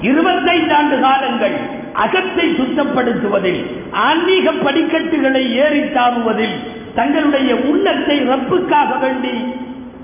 இருபத்தைந்து 0.00 0.74
ஆண்டு 0.74 0.96
காலங்கள் 1.00 1.56
அகத்தை 1.94 2.46
சுத்தப்படுத்துவதில் 2.58 3.62
ஆன்மீக 3.90 4.52
படிக்கட்டுகளை 4.52 5.44
ஏறி 5.64 5.80
தாவுவதில் 5.80 6.56
தங்களுடைய 6.94 7.54
உள்ளத்தை 7.54 8.16
ரப்புக்காக 8.28 9.00
வேண்டி 9.00 9.34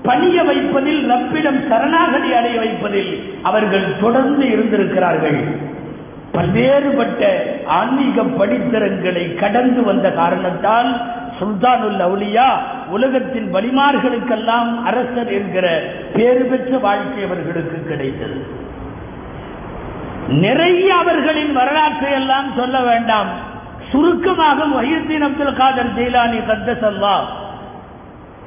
பணிய 0.03 0.43
வைப்பதில் 0.43 1.11
ரப்பிடம் 1.11 1.59
சரணாகதி 1.69 2.33
அடைய 2.33 2.59
வைப்பதில் 2.59 3.11
அவர்கள் 3.41 3.87
தொடர்ந்து 4.01 4.45
இருந்திருக்கிறார்கள். 4.49 5.39
பல்வேறுபட்ட 6.35 7.21
ஆன்மீக 7.65 8.21
படித்தரங்களை 8.21 9.35
கடந்து 9.35 9.83
வந்த 9.83 10.11
காரணத்தால் 10.11 10.89
சுல்தானுல் 11.39 12.01
அவுலியா 12.07 12.49
உலகத்தின் 12.89 13.47
வலிமார்களுக்கெல்லாம் 13.53 14.83
அரசர் 14.83 15.31
என்கிற 15.31 15.65
பேறு 16.13 16.45
பெற்ற 16.45 16.77
வாழ்க்கை 16.77 17.23
அவர்களுக்கு 17.23 17.79
கிடைத்தது. 17.87 18.37
நிறைய 20.27 20.95
அவர்களின் 20.95 21.51
வரலாற்றை 21.53 22.11
எல்லாம் 22.11 22.51
சொல்ல 22.55 22.79
வேண்டாம். 22.79 23.29
சுருக்கமாக 23.91 24.65
மொஹியுத்தீன் 24.65 25.25
அப்துல் 25.27 25.53
காதர் 25.53 25.95
ஜெயிலானி 25.97 26.39
கத்தசல்லா 26.47 27.17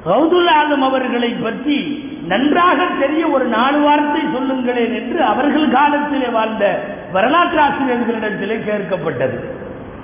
ரவுதுல் 0.05 0.49
ஆலம் 0.49 0.81
அவர்களை 0.81 1.29
பற்றி 1.29 2.07
நன்றாக 2.27 2.85
தெரிய 2.99 3.27
ஒரு 3.27 3.45
நாலு 3.45 3.79
வார்த்தை 3.79 4.21
சொல்லுங்களேன் 4.33 4.93
என்று 4.95 5.23
அவர்கள் 5.23 5.69
காலத்திலே 5.69 6.27
வாழ்ந்த 6.27 6.83
வரலாற்று 7.11 7.59
ஆசிரியர்களிடத்திலே 7.59 8.57
கேட்கப்பட்டது. 8.69 9.37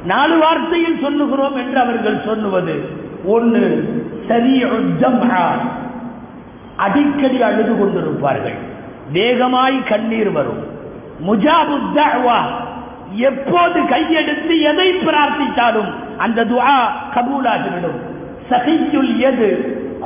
நாலு 0.05 0.38
வார்த்தையில் 0.44 1.01
சொல்லுகிறோம் 1.01 1.55
என்று 1.55 1.79
அவர்கள் 1.79 2.25
சொல்லுவது 2.25 2.89
ஒன்று 3.25 3.89
சரி 4.27 4.63
அடிக்கடி 6.77 7.41
அழுது 7.41 7.74
கொண்டிருப்பார்கள். 7.74 8.58
வேகமாய் 9.12 9.84
கண்ணீர் 9.84 10.32
வரும். 10.32 10.75
முஜாபுத்தவா 11.27 12.39
எப்போது 13.29 13.79
கையெடுத்து 13.91 14.53
எதை 14.72 14.88
பிரார்த்தித்தாலும் 15.05 15.91
அந்த 16.24 16.45
துஆ 16.51 16.77
கபூலாகிவிடும். 17.15 18.00
சகிச்சுல் 18.50 19.13
எது 19.29 19.50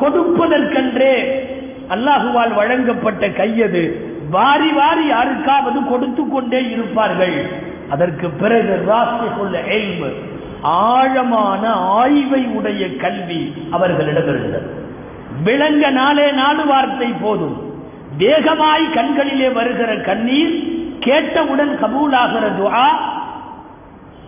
கொடுப்பதற்கென்றே 0.01 1.15
அல்லாஹுவால் 1.93 2.53
வழங்கப்பட்ட 2.59 3.23
கையது 3.39 3.83
வாரி 4.35 4.71
வாரி 4.71 5.05
யாருக்காவது 5.07 5.79
கொடுத்து 5.91 6.23
கொண்டே 6.27 6.61
இருப்பார்கள். 6.73 7.37
அதற்கு 7.93 8.27
பிறகு 8.41 8.73
ராசிகுல் 8.89 9.57
எல்மு 9.77 10.09
ஆழமான 10.89 11.63
ஆய்வை 12.01 12.43
உடைய 12.57 12.83
கல்வி 13.03 13.41
அவர்களிடம் 13.75 14.29
இருந்தது 14.33 14.67
விளங்க 15.47 15.89
நாளே 15.97 16.27
நாடு 16.41 16.63
வார்த்தை 16.71 17.09
போதும். 17.21 17.57
வேகமாய் 18.21 18.85
கண்களிலே 18.95 19.49
வருகிற 19.57 19.91
கண்ணீர் 20.07 20.53
கேட்டவுடன் 20.99 21.73
கபூலாகிற 21.81 22.45
துவா 22.59 22.87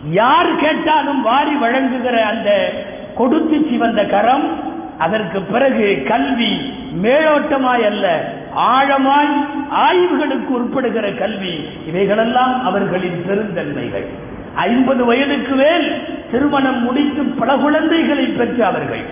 யார் 0.09 0.55
கேட்டாலும் 0.55 1.21
வாரி 1.21 1.55
வழங்குகிற 1.55 2.25
அந்த 2.25 2.73
கொடுத்து 3.15 3.65
சிவந்த 3.69 4.05
கரம் 4.05 4.45
அதற்கு 4.97 5.41
பிறகு 5.41 6.03
கல்வி 6.07 6.51
மேலோட்டமாய் 7.03 7.85
அல்ல 7.85 8.33
ஆழமாய் 8.55 9.33
ஆய்வுகளுக்கு 9.71 10.51
உட்படுகிற 10.51 11.17
கல்வி. 11.17 11.53
இவைகளெல்லாம் 11.87 12.65
அவர்களின் 12.65 13.23
பெருந்தன்மைகள். 13.27 14.07
ஐம்பது 14.55 15.05
வயதுக்கு 15.05 15.55
மேல் 15.55 15.87
திருமணம் 16.31 16.83
முடித்து 16.83 17.23
பல 17.23 17.55
குழந்தைகளை 17.55 18.25
பெற்ற 18.25 18.65
அவர்கள். 18.65 19.03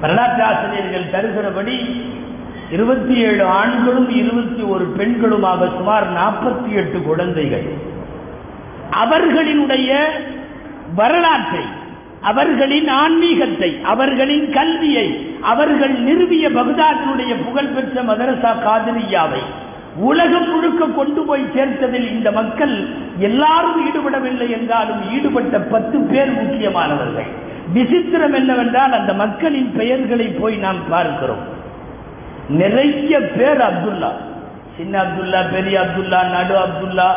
வரலாற்று 0.00 0.42
ஆசிரியர்கள் 0.42 1.10
தருகிறபடி 1.10 1.76
இருபத்தி 2.72 3.14
ஏழு 3.14 3.44
ஆண்களும் 3.44 4.10
இருபத்தி 4.10 4.62
ஒரு 4.62 4.84
பெண்களுமாக 4.98 5.68
சுமார் 5.76 6.06
நாற்பத்தி 6.12 6.70
எட்டு 6.72 7.02
குழந்தைகள். 7.02 7.66
அவர்களினுடைய 9.04 9.90
வரலாற்றை 10.94 11.64
அவர்களின் 12.20 12.88
ஆன்மீகத்தை 12.88 13.70
அவர்களின் 13.82 14.52
கல்வியை 14.52 15.06
அவர்கள் 15.40 15.94
நிறுவிய 16.02 16.46
பகுதாத்தினுடைய 16.48 17.32
புகழ்பெற்ற 17.44 18.02
மதரசா 18.02 18.52
காதிரியாவை 18.66 19.42
உலகம் 19.96 20.48
முழுக்க 20.50 20.86
கொண்டு 20.86 21.22
போய் 21.22 21.44
சேர்த்ததில் 21.54 22.08
இந்த 22.10 22.32
மக்கள் 22.32 22.74
எல்லாரும் 23.18 23.78
ஈடுபடவில்லை 23.86 24.48
என்றாலும் 24.50 25.00
ஈடுபட்ட 25.12 25.58
பத்து 25.60 25.98
பேர் 26.00 26.32
முக்கியமானவர்கள். 26.32 27.30
விசித்திரம் 27.74 28.34
என்னவென்றால் 28.34 28.92
அந்த 28.92 29.12
மக்களின் 29.14 29.72
பெயர்களை 29.76 30.26
போய் 30.26 30.56
நாம் 30.56 30.82
பார்க்கிறோம். 30.88 31.58
நிறைய 32.58 33.20
பேர் 33.36 33.62
அப்துல்லா. 33.68 34.10
சின்ன 34.76 34.94
அப்துல்லா 35.04 35.40
பெரிய 35.54 35.76
அப்துல்லா 35.80 36.20
நடு 36.34 36.54
அப்துல்லா 36.66 37.08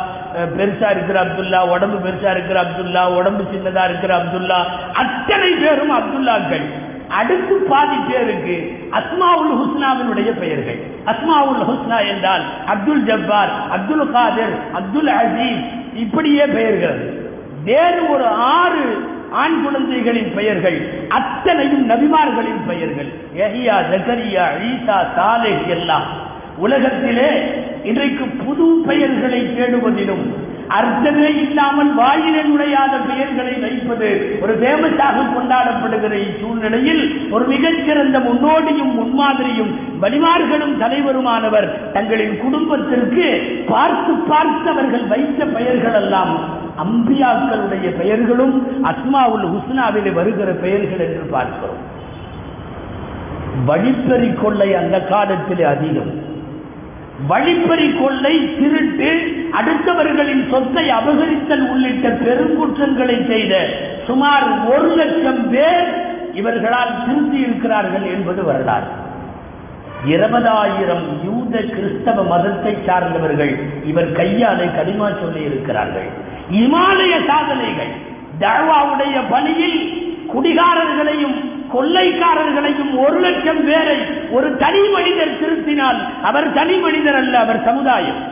பெருசா 0.58 0.88
இருக்கிற 0.91 1.17
அப்துல்லா 1.26 1.60
உடம்பு 1.74 1.98
பெருசா 2.06 2.30
இருக்கிற 2.36 2.58
அப்துல்லா 2.65 3.04
உடம்பு 3.19 3.43
சின்னதா 3.52 3.84
இருக்கிற 3.89 4.12
அப்துல்லா 4.22 4.60
அத்தனை 5.04 5.50
பேரும் 5.63 5.93
அப்துல்லாக்கள். 6.00 6.65
அடுத்து 7.19 7.56
பாதி 7.72 7.98
பேருக்கு 8.10 8.56
அஸ்மாவுல் 9.00 9.54
ஹுஸ்னாவினுடைய 9.62 10.30
பெயர்கள். 10.41 10.80
அஸ்மாவுல் 11.12 11.63
ஹுஸ்னா 11.69 11.98
என்றால் 12.12 12.43
அப்துல் 12.74 13.04
ஜப்பார் 13.10 13.52
அப்துல் 13.78 14.06
காதர் 14.15 14.56
அப்துல் 14.80 15.12
அசீஸ் 15.22 15.65
இப்படியே 16.04 16.46
பெயர்கள். 16.58 17.00
வேறு 17.69 18.02
ஒரு 18.13 18.28
ஆறு 18.60 18.86
ஆண் 19.41 19.58
குழந்தைகளின் 19.63 20.32
பெயர்கள் 20.36 20.78
அத்தனையும் 21.10 21.86
நபிமார்களின் 21.86 22.62
பெயர்கள். 22.67 23.10
யஹியா 23.38 23.78
ஜக்கரியா 23.91 24.46
ஈசா 24.69 24.98
சாலேஹ் 25.17 25.67
எல்லாம். 25.69 26.08
உலகத்திலே 26.58 27.30
இன்றைக்கு 27.84 28.26
புது 28.41 28.65
பெயர்களை 28.88 29.39
தேடுவதிலும் 29.56 30.26
அர்த்தமே 30.69 31.30
இல்லாமல் 31.41 31.89
வாயிலே 31.93 32.41
நுழையாத 32.43 32.93
பெயர்களை 33.10 33.54
வைப்பது 33.63 34.10
ஒரு 34.43 34.54
தேவத்தாக 34.62 35.26
கொண்டாடப்படுகிற 35.34 36.13
இச்சூழ்நிலையில் 36.28 37.04
ஒரு 37.32 37.46
மிகச்சிறந்த 37.46 38.17
முன்னோடியும் 38.19 38.93
முன்மாதிரியும் 39.00 39.72
வலிமார்களும் 40.04 40.76
தலைவருமானவர் 40.80 41.67
தங்களின் 41.93 42.36
குடும்பத்திற்கு 42.43 43.28
பார்த்து 43.67 44.13
பார்த்து 44.32 44.69
அவர்கள் 44.69 45.06
வைத்த 45.08 45.46
பெயர்கள் 45.56 45.98
எல்லாம் 46.04 46.34
அம்பியாக்களுடைய 46.78 47.88
பெயர்களும் 47.98 48.56
அஸ்மாவுல் 48.84 49.46
ஹுஸ்னாவிலே 49.54 50.14
வருகிற 50.14 50.52
பெயர்கள் 50.52 51.04
என்று 51.08 51.26
பார்க்கிறோம். 51.32 51.82
வழிப்பறி 53.66 54.34
கொள்ளை 54.34 54.76
அந்த 54.76 55.02
காலத்திலே 55.02 55.64
அதிகம். 55.64 56.12
வழிப்பறி 57.28 57.94
கொள்ளை 58.00 58.56
திருட்டு 58.60 59.10
அடுத்தவர்களின் 59.60 60.50
சொத்தை 60.50 60.90
அபகரித்தல் 60.90 61.70
உள்ளிட்ட 61.70 62.10
பெருங்குற்றங்களை 62.10 63.26
செய்த 63.28 63.54
சுமார் 64.08 64.48
ஒரு 64.68 64.96
லட்சம் 64.96 65.50
பேர் 65.50 65.88
இவர்களால் 66.34 67.06
திருத்தி 67.06 67.38
இருக்கிறார்கள் 67.38 68.04
என்பது 68.04 68.44
வரலாறு. 68.44 68.90
இருபதாயிரம் 70.06 71.06
யூத 71.26 71.60
கிறிஸ்தவ 71.60 72.24
மதத்தை 72.24 72.78
சார்ந்தவர்கள் 72.86 73.54
இவர் 73.86 74.12
கையாலே 74.12 74.66
கடிமா 74.66 75.20
சொல்லி 75.22 75.42
இருக்கிறார்கள் 75.42 76.10
இமாலய 76.52 77.26
சாதனைகள். 77.26 78.12
தழ்வாவுடைய 78.40 79.22
பணியில் 79.30 80.02
குடிகாரர்களையும் 80.34 81.52
கொள்ளைக்காரர்களையும் 81.74 82.98
ஒரு 82.98 83.20
லட்சம் 83.20 83.66
பேரை 83.66 83.98
ஒரு 84.30 84.58
தனி 84.58 84.90
மனிதர் 84.90 85.40
திருத்தினால் 85.40 85.98
அவர் 86.24 86.54
தனி 86.54 86.78
மனிதர் 86.78 87.16
அல்ல 87.16 87.40
அவர் 87.40 87.64
சமுதாயம். 87.64 88.32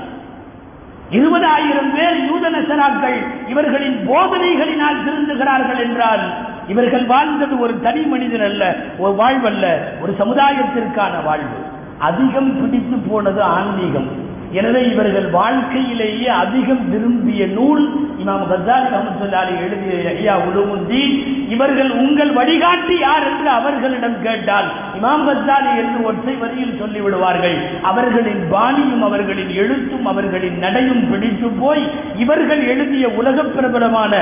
இருபதாயிரம் 1.11 1.95
பேர் 1.95 2.25
யூத 2.25 2.49
நசராக்கள் 2.49 3.25
இவர்களின் 3.47 4.07
போதனைகளினால் 4.07 5.01
திருந்துகிறார்கள் 5.05 5.79
என்றால் 5.79 6.19
இவர்கள் 6.67 7.05
வாழ்ந்தது 7.05 7.59
ஒரு 7.59 7.81
தனி 7.81 8.01
மனிதன் 8.01 8.41
அல்ல 8.41 8.75
ஒரு 8.97 9.23
வாழ்வல்ல 9.23 9.77
ஒரு 10.01 10.15
சமுதாயத்திற்கான 10.19 11.23
வாழ்வு. 11.23 11.57
அதிகம் 11.97 12.61
பிடித்து 12.61 12.97
போனது 12.97 13.43
ஆன்மீகம். 13.43 14.29
எனவே 14.51 14.81
இவர்கள் 14.93 15.27
வாழ்க்கையிலேயே 15.31 16.29
அதிகம் 16.43 16.83
விரும்பிய 16.89 17.41
நூல் 17.47 17.83
இமாம் 18.21 18.43
கசாலி 18.49 18.87
ரஹமத்துல்லாஹி 18.95 19.53
எழுதிய 19.65 19.93
ஐயா 20.11 20.35
உலுமுத்தீன். 20.47 21.13
இவர்கள் 21.49 21.91
உங்கள் 22.01 22.31
வழிகாட்டி 22.39 22.95
யார் 22.99 23.25
என்று 23.29 23.49
அவர்களிடம் 23.49 24.17
கேட்டால் 24.23 24.67
இமாம் 24.97 25.25
கசாலி 25.29 25.71
என்று 25.81 25.99
ஒற்றை 26.09 26.35
வரியில் 26.35 26.77
சொல்லிவிடுவார்கள். 26.81 27.57
அவர்களின் 27.81 28.43
பாணியும் 28.49 29.03
அவர்களின் 29.09 29.51
எழுத்தும் 29.61 30.05
அவர்களின் 30.05 30.57
நடையும் 30.59 31.03
பிடித்து 31.11 31.49
போய் 31.61 31.83
இவர்கள் 32.17 32.63
எழுதிய 32.73 33.07
உலக 33.21 33.43
பிரபலமான 33.55 34.13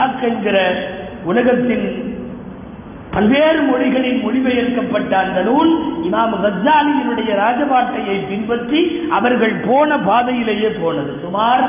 ஹக் 0.00 0.24
என்கிற 0.30 0.56
உலகத்தின் 1.24 1.86
பல்வேறு 3.14 3.60
மொழிகளில் 3.62 4.20
மொழிபெயர்க்கப்பட்ட 4.24 5.12
அந்த 5.24 5.38
நூல் 5.48 5.70
இமாம் 6.08 6.34
கஜாலியினுடைய 6.44 7.30
ராஜபாட்டையை 7.42 8.16
பின்பற்றி 8.28 8.80
அவர்கள் 9.18 9.54
போன 9.66 9.98
பாதையிலேயே 10.08 10.70
போனது. 10.82 11.12
சுமார் 11.24 11.64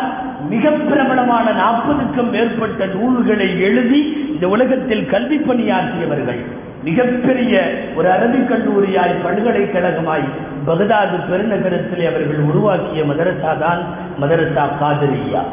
மிக 0.52 0.72
பிரபலமான 0.90 1.46
நாற்பதுக்கும் 1.62 2.32
மேற்பட்ட 2.36 2.86
நூல்களை 2.96 3.50
எழுதி 3.68 4.02
இந்த 4.34 4.48
உலகத்தில் 4.56 5.06
கல்வி 5.14 5.38
பணியாற்றியவர்கள். 5.50 6.42
மிகப்பெரிய 6.88 7.54
ஒரு 7.98 8.08
அரபிக் 8.16 8.50
கல்லூரியாய் 8.50 9.14
பல்கலைக்கழகமாய் 9.26 10.26
பகதாது 10.70 11.18
பெருநகரத்திலே 11.30 12.06
அவர்கள் 12.10 12.42
உருவாக்கிய 12.50 13.04
மதரசா 13.12 13.54
தான் 13.66 13.82
மதரசா 14.22 14.66
காதரியா 14.82 15.44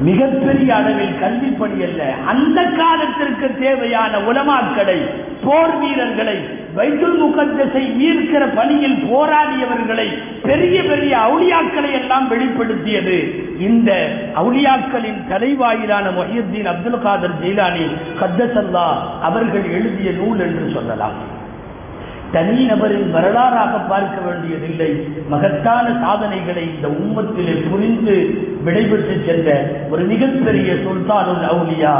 மிகப்பெரிய 0.00 0.74
அளவில் 0.74 1.14
கல்விப்பணி 1.22 1.82
அல்ல. 1.82 2.14
அந்த 2.26 2.62
காலத்திற்கு 2.62 3.58
தேவையான 3.60 4.18
உலமாக்களை 4.18 4.96
போர் 5.44 5.78
வீரர்களை 5.78 6.36
வைத்துல் 6.76 7.18
முகத்தசை 7.22 7.82
மீர்க்கிற 7.96 8.54
பணியில் 8.54 8.96
போராடியவர்களை 8.96 10.08
பெரிய 10.42 10.82
பெரிய 10.82 11.16
அவுளியாக்களை 11.16 11.92
எல்லாம் 11.92 12.30
வெளிப்படுத்தியது. 12.30 13.42
இந்த 13.58 14.10
அவுளியாக்களின் 14.36 15.28
தலைவாயிலான 15.28 16.08
மொஹியுத்தீன் 16.08 16.64
அப்துல் 16.64 17.02
காதர் 17.02 17.42
ஜெயிலானி 17.44 17.86
கத்தசல்லா 18.20 18.88
அவர்கள் 19.22 19.64
எழுதிய 19.70 20.10
நூல் 20.10 20.40
என்று 20.40 20.70
சொல்லலாம். 20.74 21.36
தனி 22.32 22.64
நபரின் 22.64 23.14
வரலாறாக 23.14 23.88
பார்க்க 23.88 24.20
வேண்டியதில்லை. 24.20 24.90
மகத்தான 25.28 25.86
சாதனைகளை 26.00 26.64
இந்த 26.74 26.88
உம்மத்திலே 26.88 27.70
புரிந்து 27.70 28.16
விடைபெற்று 28.64 29.22
சென்ற 29.26 29.70
ஒரு 29.90 30.02
மிகப்பெரிய 30.04 30.72
சுல்தானுல் 30.72 31.46
அவுலியா. 31.52 31.94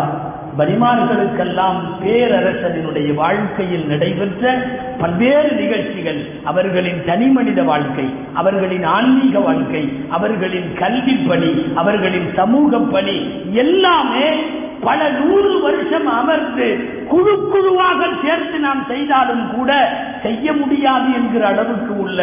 பரிமார்களுக்கெல்லாம் 0.59 1.79
பேரரசனினுடைய 2.05 3.15
வாழ்க்கையில் 3.15 3.87
நடைபெற்ற 3.87 4.53
பல்வேறு 5.01 5.51
நிகழ்ச்சிகள். 5.53 6.21
அவர்களின் 6.45 7.05
தனி 7.07 7.27
மனித 7.27 7.63
வாழ்க்கை 7.63 8.05
அவர்களின் 8.35 8.83
ஆன்மீக 8.83 9.39
வாழ்க்கை 9.39 9.93
அவர்களின் 10.09 10.75
கல்வி 10.79 11.13
பணி 11.13 11.67
அவர்களின் 11.75 12.29
சமூக 12.37 12.79
பணி 12.79 13.19
எல்லாமே 13.53 14.29
பல 14.83 15.01
நூறு 15.11 15.61
வருஷம் 15.61 16.07
அமர்ந்து 16.07 16.67
குழு 17.09 17.35
குழுவாக 17.53 18.01
சேர்த்து 18.23 18.59
நாம் 18.59 18.83
செய்தாலும் 18.89 19.45
கூட 19.57 19.71
செய்ய 20.23 20.53
முடியாது 20.53 21.09
என்கிற 21.19 21.47
அளவுக்கு 21.47 21.93
உள்ள 21.99 22.21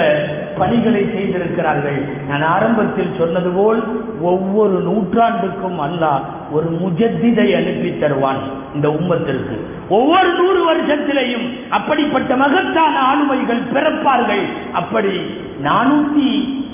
பணிகளை 0.58 1.04
செய்திருக்கிறார்கள். 1.16 2.00
நான் 2.30 2.42
ஆரம்பத்தில் 2.42 3.18
சொன்னது 3.18 3.50
போல் 3.50 3.82
ஒவ்வொரு 4.22 4.78
நூற்றாண்டுக்கும் 4.88 5.80
அல்லாஹ் 5.88 6.22
ஒரு 6.52 6.68
முஜத்திதை 6.82 7.48
அனுப்பி 7.56 7.92
தருவான் 7.98 8.42
இந்த 8.76 8.88
உம்மத்திற்கு. 8.90 9.58
ஒவ்வொரு 9.90 10.30
நூறு 10.34 10.62
வருஷத்திலையும் 10.72 11.48
அப்படிப்பட்ட 11.70 12.36
மகத்தான 12.36 12.96
ஆளுமைகள் 13.12 13.64
பிறப்பார்கள். 13.74 14.46
அப்படி 14.74 15.16
நானூத்தி 15.64 16.30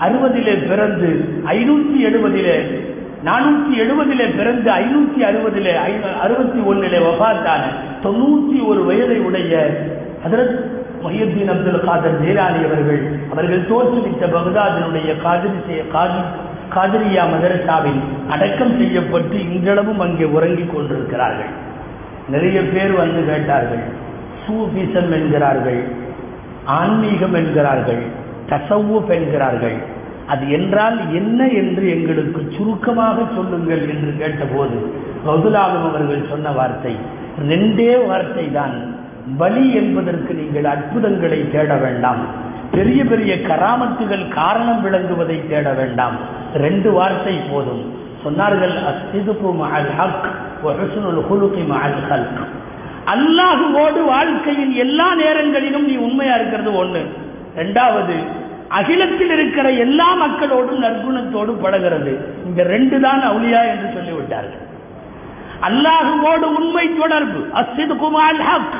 அறுபதிலே 0.05 0.55
பிறந்து 0.67 1.09
ஐநூத்தி 1.57 1.97
எழுபதிலே 2.09 2.57
நானூத்தி 3.25 3.73
எழுபதிலே 3.77 4.35
பிறந்து 4.35 4.69
ஐநூத்தி 4.71 5.19
அறுபதிலே 5.21 5.73
அறுபத்தி 6.21 6.59
ஒன்னிலே 6.59 6.99
வபாத்தான 6.99 7.63
தொண்ணூத்தி 8.03 8.67
ஒரு 8.67 8.83
வயதை 8.83 9.19
உடைய 9.19 9.53
ஹதரத் 10.25 10.55
மொஹியுத்தீன் 11.03 11.49
அப்துல் 11.49 11.83
காதர் 11.83 12.21
ஜெயலாலி 12.21 12.61
அவர்கள் 12.65 13.01
அவர்கள் 13.31 13.67
தோற்றுவித்த 13.67 14.27
பகதாதினுடைய 14.27 15.21
காதிரி 15.21 15.81
காதி 15.91 16.21
காதிரியா 16.69 17.23
மதரசாவில் 17.25 18.01
அடக்கம் 18.29 18.77
செய்யப்பட்டு 18.77 19.39
இன்றளவும் 19.39 19.99
அங்கே 19.99 20.23
உறங்கிக் 20.23 20.73
கொண்டிருக்கிறார்கள். 20.75 21.49
நிறைய 22.29 22.61
பேர் 22.63 22.91
வந்து 22.91 23.25
கேட்டார்கள் 23.25 23.83
சூபிசம் 24.43 25.11
என்கிறார்கள் 25.11 25.81
ஆன்மீகம் 26.65 27.33
என்கிறார்கள் 27.33 28.01
தசவுப் 28.49 29.09
என்கிறார்கள் 29.09 29.77
அது 30.27 30.51
என்றால் 30.51 30.97
என்ன 31.13 31.47
என்று 31.47 31.89
எங்களுக்கு 31.89 32.41
சுருக்கமாக 32.57 33.23
சொல்லுங்கள் 33.35 33.83
என்று 33.89 34.11
கேட்டபோது 34.17 34.77
கௌதுலாலும் 35.25 35.87
அவர்கள் 35.89 36.29
சொன்ன 36.29 36.51
வார்த்தை 36.51 36.95
ரெண்டே 37.49 38.07
வார்த்தை 38.07 38.51
தான். 38.51 38.75
பலி 39.37 39.73
என்பதற்கு 39.73 40.33
நீங்கள் 40.33 40.65
அற்புதங்களை 40.65 41.51
தேட 41.51 41.75
வேண்டாம். 41.75 42.21
பெரிய 42.71 43.05
பெரிய 43.05 43.35
கராமத்துகள் 43.35 44.27
காரணம் 44.27 44.83
விளங்குவதை 44.85 45.47
தேட 45.47 45.73
வேண்டாம். 45.73 46.15
ரெண்டு 46.53 46.91
வார்த்தை 46.91 47.35
போதும். 47.51 47.83
சொன்னார்கள் 48.23 48.75
ஹுலுகி 51.29 51.63
அல்லாஹுவோடு 53.13 54.05
வாழ்க்கையின் 54.05 54.71
எல்லா 54.71 55.15
நேரங்களிலும் 55.15 55.85
நீ 55.85 55.95
உண்மையா 55.95 56.35
இருக்கிறது 56.35 56.71
ஒண்ணு. 56.83 57.01
ரெண்டாவது 57.55 58.15
அகிலத்தில் 58.71 59.31
இருக்கிற 59.31 59.69
எல்லா 59.69 60.13
மக்களோடும் 60.13 60.83
நற்குணத்தோடு 60.83 61.53
பழகிறது. 61.61 62.13
இந்த 62.45 62.63
ரெண்டு 62.63 62.99
தான் 62.99 63.21
அவுலியா 63.21 63.61
என்று 63.71 63.89
சொல்லிவிட்டார்கள். 63.93 64.69
அல்லாஹுவோடு 65.61 66.55
உண்மை 66.55 66.97
தொடர்பு 66.99 67.39
அசிது 67.53 67.95
குமால் 67.95 68.39
ஹக். 68.39 68.75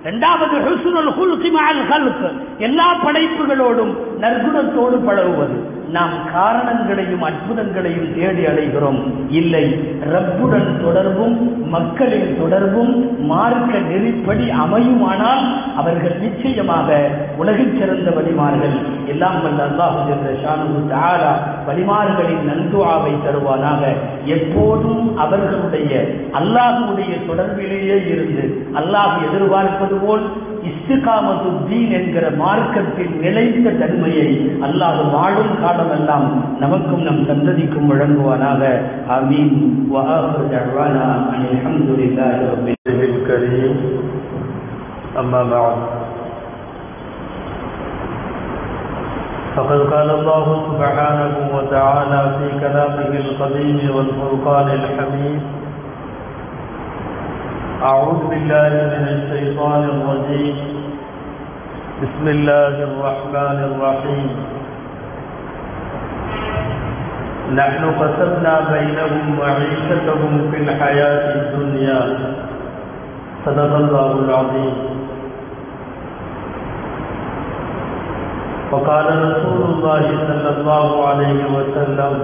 இரண்டாவது 0.00 0.56
ஹுசுனுல் 0.58 1.12
ஹுல்கிமால் 1.18 1.82
ஹல்க். 1.90 2.32
எல்லா 2.58 2.94
படைப்புகளோடும் 2.94 3.94
நற்குணத்தோடு 4.20 4.96
பழகுவது. 5.06 5.56
நாம் 5.92 6.14
காரணங்களையும் 6.32 7.24
அற்புதங்களையும் 7.28 8.08
தேடி 8.16 8.42
அடைகிறோம் 8.50 9.00
இல்லை 9.40 9.64
ரப்புடன் 10.12 10.70
தொடர்பும் 10.84 11.36
மக்களின் 11.74 12.30
தொடர்பும் 12.40 12.94
மார்க்க 13.26 13.72
நெறிப்படி 13.90 14.46
அமையுமானால் 14.64 15.44
அவர்கள் 15.76 16.16
நிச்சயமாக 16.20 16.88
உலகில் 17.36 17.76
சிறந்த 17.78 18.10
வழிமார்கள். 18.10 18.76
எல்லாம் 19.06 19.38
வல்ல 19.44 19.60
அல்லாஹு 19.68 19.98
ஜல்ல 20.08 21.32
வழிமார்களின் 21.68 22.44
நன்துவாவை 22.50 23.12
தருவானாக. 23.26 23.82
எப்போதும் 24.36 25.04
அவர்களுடைய 25.16 25.92
அல்லாஹுடைய 26.40 27.12
தொடர்பிலேயே 27.28 27.98
இருந்து 28.12 28.44
அல்லாஹ் 28.80 29.14
எதிர்பார்ப்பது 29.28 29.98
போல் 30.04 30.24
இஸ்திகாமத்து 30.70 31.48
தீன் 31.68 31.90
என்கிற 31.90 32.24
மார்க்கத்தின் 32.42 33.14
நிலைத்த 33.24 33.76
தன்மையை 33.80 34.28
அல்லாஹ் 34.66 35.00
வாழும் 35.14 35.54
கால 35.62 35.73
காலமெல்லாம் 35.73 36.27
நமக்கும் 36.59 37.05
நம் 37.07 37.21
சந்ததிக்கும் 37.29 37.89
வழங்குவானாக 37.91 38.63
ஆமீன் 39.17 39.53
وآخر 39.93 40.41
دعوانا 40.51 41.05
أن 41.33 41.41
الحمد 41.53 41.89
لله 42.01 42.35
رب 42.51 42.67
الكريم 43.09 43.73
أما 45.21 45.41
بعد 45.45 45.77
فقد 49.55 49.79
قال 49.93 50.09
الله 50.09 50.45
سبحانه 50.67 51.33
وتعالى 51.55 52.21
في 52.37 52.47
كلامه 52.59 53.11
القديم 53.19 53.77
والفرقان 53.95 54.67
الحميد 54.79 55.41
أعوذ 57.81 58.19
بالله 58.29 58.71
من 58.93 59.05
الشيطان 59.15 59.81
الرجيم 59.93 60.55
بسم 62.01 62.25
الله 62.27 62.75
الرحمن 62.89 63.57
الرحيم 63.69 64.27
نحن 67.52 67.84
قسمنا 68.00 68.54
بينهم 68.72 69.36
معيشتهم 69.38 70.32
في 70.50 70.56
الحياة 70.56 71.24
الدنيا. 71.34 72.00
صدق 73.46 73.72
الله 73.76 74.12
العظيم. 74.24 74.74
وقال 78.72 79.06
رسول 79.06 79.60
الله 79.70 80.02
صلى 80.28 80.50
الله 80.56 81.08
عليه 81.08 81.40
وسلم 81.56 82.14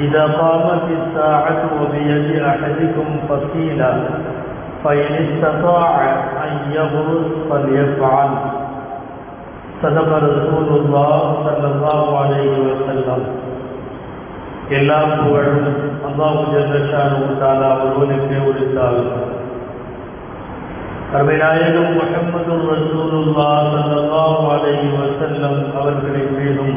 إذا 0.00 0.24
قامت 0.26 0.82
الساعة 1.00 1.60
وبيد 1.82 2.42
أحدكم 2.42 3.08
فصيلا 3.28 3.92
فإن 4.84 5.10
استطاع 5.24 5.94
أن 6.44 6.52
يغرس 6.72 7.30
فليفعل. 7.50 8.30
صدق 9.82 10.08
رسول 10.16 10.68
الله 10.80 11.20
صلى 11.44 11.66
الله 11.74 12.18
عليه 12.18 12.52
وسلم. 12.58 13.51
எல்லா 14.78 14.98
புகழும் 15.12 15.66
அல்லாஹு 16.08 16.42
ஜல்லஷானு 16.52 17.18
தாலா 17.40 17.70
ஒருவனுக்கே 17.84 18.38
உரித்தால். 18.48 19.00
அருமைநாயகம் 21.14 21.92
முகமது 21.96 22.54
ரசூலுல்லா 22.70 23.48
ஸல்லல்லாஹு 23.72 24.44
அலைஹி 24.54 24.88
வஸல்லம் 24.98 25.58
அவர்களின் 25.80 26.32
மீதும் 26.38 26.76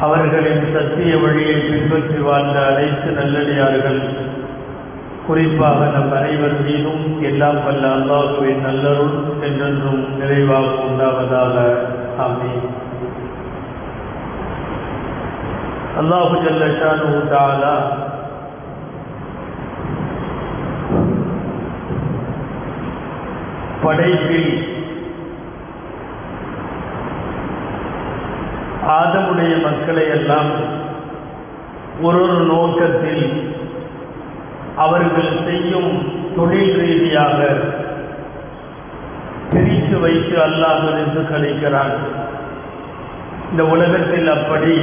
அவர்களின் 0.00 0.64
சத்திய 0.74 1.12
வழியை 1.18 1.56
பின்பற்றி 1.60 2.18
வாழ்ந்த 2.18 2.58
அனைத்து 2.66 3.10
நல்லடியார்கள் 3.10 4.00
குறிப்பாக 5.26 5.78
நம் 5.94 6.12
அனைவர் 6.18 6.56
மீதும் 6.64 7.04
எல்லாம் 7.22 7.60
வல்ல 7.64 7.84
அல்லாஹுவின் 7.96 8.64
நல்லருள் 8.66 9.16
என்றென்றும் 9.46 10.02
நிறைவாக 10.18 10.68
உண்டாவதாக. 10.86 11.54
ஆமீன். 12.26 12.66
அல்லாஹு 15.98 16.36
ஜல்ல 16.44 16.64
தாலா 17.30 17.74
படைப்பில் 23.82 24.50
ஆதமுடைய 28.96 29.52
மக்களை 29.66 30.04
எல்லாம் 30.16 30.50
ஒரு 32.02 32.18
ஒரு 32.24 32.38
நோக்கத்தில் 32.46 33.24
அவர்கள் 34.76 35.32
செய்யும் 35.46 35.92
தொழில் 36.36 36.74
ரீதியாக 36.80 37.38
பிரித்து 39.52 39.96
வைத்து 40.00 40.36
அல்லாஹ் 40.42 40.82
இருந்து 40.90 41.22
கழிக்கிறான் 41.30 41.94
இந்த 43.50 43.62
உலகத்தில் 43.74 44.28
அப்படி 44.30 44.74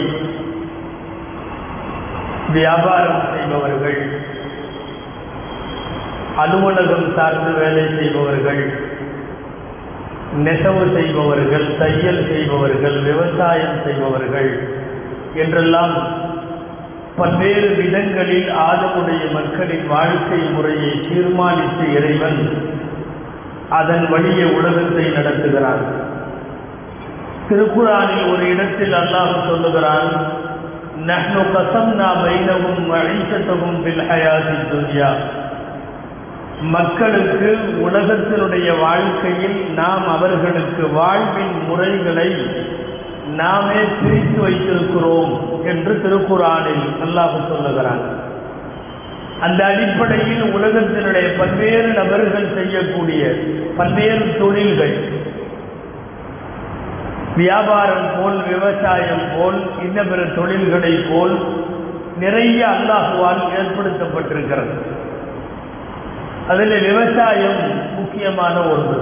வியாபாரம் 2.54 3.22
செய்பவர்கள் 3.34 4.00
அலுவலகம் 6.38 7.08
சார்ந்து 7.16 7.52
வேலை 7.52 7.84
செய்பவர்கள் 7.98 8.64
நெசவு 10.46 10.84
செய்பவர்கள் 10.96 11.68
தையல் 11.78 12.24
செய்பவர்கள் 12.30 12.98
விவசாயம் 13.02 13.78
செய்பவர்கள் 13.86 14.52
என்றெல்லாம் 15.34 15.96
பல்வேறு 17.16 17.68
விதங்களில் 17.82 18.50
ஆதமுடைய 18.68 19.24
மக்களின் 19.34 19.88
வாழ்க்கை 19.88 20.40
முறையை 20.54 20.94
தீர்மானித்து 21.10 21.86
இறைவன் 21.94 22.40
அதன் 23.70 24.06
வழியே 24.10 24.46
உலகத்தை 24.58 25.06
நடத்துகிறான். 25.10 25.84
திருக்குறானில் 27.50 28.26
ஒரு 28.34 28.44
இடத்தில் 28.50 28.94
அல்லாஹ் 28.94 29.48
சொல்லுகிறான் 29.48 30.10
நஹ்னு 31.08 31.42
கசம்னா 31.54 32.08
பைனவும் 32.24 32.84
மழைசத்தவும் 32.92 33.84
பில் 33.84 34.04
ஹயாதி 34.10 34.56
துன்யா. 34.72 35.10
மக்களுக்கு 36.62 37.58
உலகத்தினுடைய 37.82 38.80
வாழ்க்கையில் 38.80 39.74
நாம் 39.76 40.08
அவர்களுக்கு 40.18 40.90
வாழ்வின் 40.90 41.68
முறைகளை 41.68 42.30
நாமே 43.36 43.82
பிரித்து 44.02 44.50
வைத்திருக்கிறோம் 44.50 45.34
என்று 45.64 46.02
திருக்குறானில் 46.04 46.86
அல்லாஹ் 47.06 47.48
சொல்லுகிறான். 47.48 48.04
அந்த 49.42 49.66
அடிப்படையில் 49.66 50.44
உலகத்தினுடைய 50.44 51.38
பல்வேறு 51.38 51.88
நபர்கள் 51.88 52.54
செய்யக்கூடிய 52.56 53.36
பல்வேறு 53.78 54.36
தொழில்கள் 54.40 55.13
வியாபாரம் 57.36 58.08
போல் 58.18 58.44
விவசாயம் 58.48 59.26
போல் 59.36 59.60
இன்ன 59.84 60.04
பிற 60.04 60.22
தொழில்களை 60.36 60.94
போல் 61.10 61.36
நிறைய 62.20 62.68
அல்லாஹுவால் 62.68 63.42
ஏற்படுத்தப்பட்டிருக்கிறது. 63.60 64.76
அதில் 66.48 66.76
விவசாயம் 66.82 67.62
முக்கியமான 67.96 68.56
ஒன்று. 68.64 69.00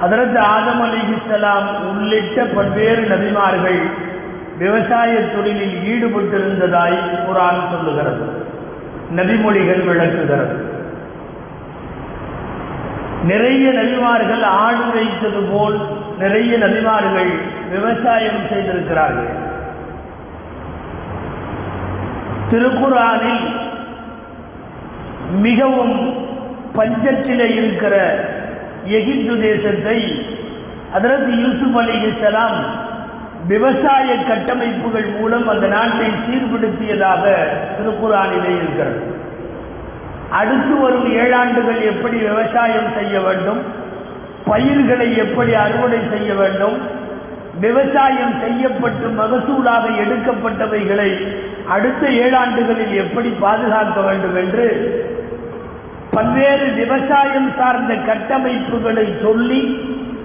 அதற்கு 0.00 0.38
ஆதம் 0.38 0.82
அலிஹிஸ்லாம் 0.84 1.68
உள்ளிட்ட 1.88 2.44
பல்வேறு 2.44 3.02
நபிமார்கள் 3.02 3.80
விவசாய 4.58 5.12
தொழிலில் 5.20 5.78
ஈடுபட்டிருந்ததாய் 5.92 6.98
குரான் 7.26 7.62
சொல்லுகிறது 7.70 8.26
நபிமொழிகள் 9.16 9.84
விளக்குகிறது. 9.84 10.56
நிறைய 13.24 13.70
நபிமார்கள் 13.70 14.42
ஆடு 14.42 14.84
வைத்தது 14.94 15.40
போல் 15.52 15.78
நிறைய 16.18 16.58
நபிமார்கள் 16.58 17.32
விவசாயம் 17.70 18.46
செய்திருக்கிறார்கள். 18.50 19.32
திருக்குறானில் 22.50 23.44
மிகவும் 25.40 25.96
பஞ்சத்திலே 26.76 27.46
இருக்கிற 27.58 27.94
எகிப்து 28.84 29.34
தேசத்தை 29.40 29.98
அதற்கு 30.92 31.32
யூசுப் 31.42 31.78
அலிஹலாம் 31.78 32.58
விவசாய 33.46 34.14
கட்டமைப்புகள் 34.28 35.08
மூலம் 35.18 35.48
அந்த 35.48 35.66
நாட்டை 35.66 36.06
சீர்படுத்தியதாக 36.26 37.24
திருக்குறானிலே 37.76 38.52
இருக்கிறது. 38.56 39.00
அடுத்து 40.30 40.74
வரும் 40.80 41.08
ஏழாண்டுகள் 41.16 41.80
எப்படி 41.82 42.16
விவசாயம் 42.18 42.88
செய்ய 42.96 43.20
வேண்டும்? 43.20 43.84
பயிர்களை 44.46 45.16
எப்படி 45.16 45.54
அறுவடை 45.54 46.00
செய்ய 46.10 46.34
வேண்டும்? 46.34 47.04
விவசாயம் 47.60 48.34
செய்யப்பட்டு 48.40 49.06
மகசூலாக 49.08 49.84
எடுக்கப்பட்டவைகளை 50.02 51.10
அடுத்த 51.68 52.08
ஏழாண்டுகளில் 52.08 52.94
எப்படி 52.94 53.28
பாதுகாக்க 53.28 54.00
வேண்டும் 54.00 54.36
என்று 54.36 54.66
பல்வேறு 56.10 56.66
விவசாயம் 56.72 57.52
சார்ந்த 57.58 57.94
கட்டமைப்புகளை 57.94 59.06
சொல்லி 59.22 59.62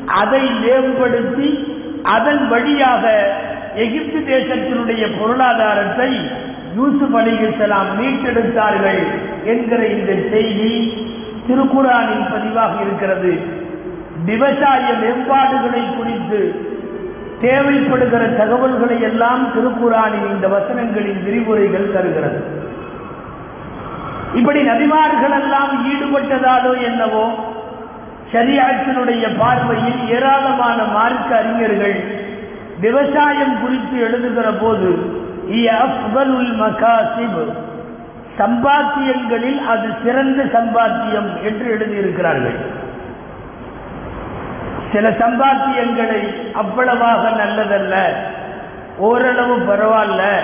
அதை 0.05 0.43
மேம்படுத்தி 0.63 1.49
அதன் 2.03 2.47
வழியாக 2.47 3.33
எகிப்து 3.75 4.19
தேசத்தினுடைய 4.33 5.03
பொருளாதாரத்தை 5.19 6.11
யூசுப் 6.75 7.17
அலிகலாம் 7.17 7.89
மீட்டெடுத்தார்கள் 7.99 9.01
என்கிற 9.45 9.81
இந்த 9.85 10.11
செய்தி 10.31 10.71
திருக்குறானின் 11.47 12.25
பதிவாக 12.31 12.73
இருக்கிறது. 12.81 13.59
விவசாய 14.25 14.85
மேம்பாடுகளை 15.01 15.83
குறித்து 15.97 16.41
தேவைப்படுகிற 17.43 18.23
தகவல்களை 18.37 19.01
எல்லாம் 19.01 19.43
திருக்குறானின் 19.53 20.27
இந்த 20.31 20.47
வசனங்களின் 20.47 21.21
விரிவுரைகள் 21.23 21.93
தருகிறது. 21.93 22.39
இப்படி 24.33 24.61
நபிமார்கள் 24.67 25.35
எல்லாம் 25.39 25.73
ஈடுபட்டதாலோ 25.91 26.73
என்னவோ 26.89 27.25
ஷரியாத்தினுடைய 28.33 29.23
பார்வையில் 29.37 30.01
ஏராளமான 30.09 30.83
மார்க்க 30.83 31.37
அறிஞர்கள் 31.37 31.97
விவசாயம் 32.79 33.55
குறித்து 33.61 33.97
எழுதுகிற 33.99 34.47
போது 34.51 34.91
சம்பாத்தியங்களில் 38.39 39.59
அது 39.65 39.87
சிறந்த 40.03 40.43
சம்பாத்தியம் 40.43 41.29
என்று 41.43 41.65
எழுதியிருக்கிறார்கள். 41.73 42.59
சில 44.93 45.09
சம்பாத்தியங்களை 45.09 46.51
அவ்வளவாக 46.51 47.29
நல்லதல்ல. 47.29 48.03
ஓரளவு 48.97 49.57
பரவாயில்ல. 49.57 50.39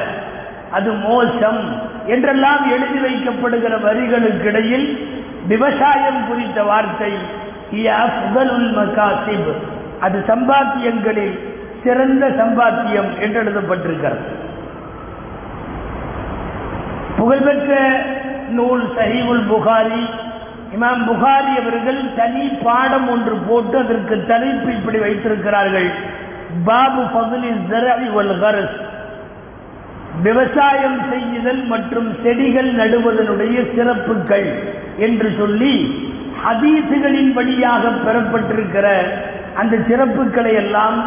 அது 0.72 0.92
மோசம் 0.92 1.82
என்றெல்லாம் 2.06 2.72
எழுதி 2.72 3.00
வைக்கப்படுகிற 3.00 3.70
வரிகளுக்கிடையில் 3.70 5.08
விவசாயம் 5.48 6.28
குறித்த 6.28 6.64
வார்த்தை 6.64 7.14
மகாசிப். 7.72 9.54
அது 10.00 10.24
சம்பாத்தியங்களில் 10.28 11.40
சிறந்த 11.84 12.28
சம்பாத்தியம் 12.28 13.20
என்று 13.20 13.44
எழுதப்பட்டிருக்கிறது. 13.44 14.36
புகழ்பெற்ற 17.18 18.02
நூல் 18.50 18.88
சஹீவுல் 18.98 19.48
புகாரி 19.48 20.10
இமாம் 20.76 21.04
புகாரி 21.10 21.54
அவர்கள் 21.62 22.00
தனி 22.20 22.46
பாடம் 22.64 23.08
ஒன்று 23.14 23.36
போட்டு 23.48 23.76
அதற்கு 23.78 24.16
தலைப்பு 24.32 24.70
இப்படி 24.72 24.98
வைத்திருக்கிறார்கள். 24.98 25.90
பாபு 26.68 27.04
பகுலி 27.16 27.50
விவசாயம் 30.26 31.00
செய்யுதல் 31.10 31.64
மற்றும் 31.72 32.08
செடிகள் 32.24 32.70
நடுவதனுடைய 32.80 33.58
சிறப்புகள் 33.74 34.48
என்று 34.98 35.30
சொல்லி 35.40 35.74
ஹதீசுகளின் 36.44 37.32
வழியாக 37.38 37.84
பெறப்பட்டிருக்கிற 38.06 38.88
அந்த 39.62 39.76
சிறப்புகளை 39.90 40.54
எல்லாம் 40.64 40.98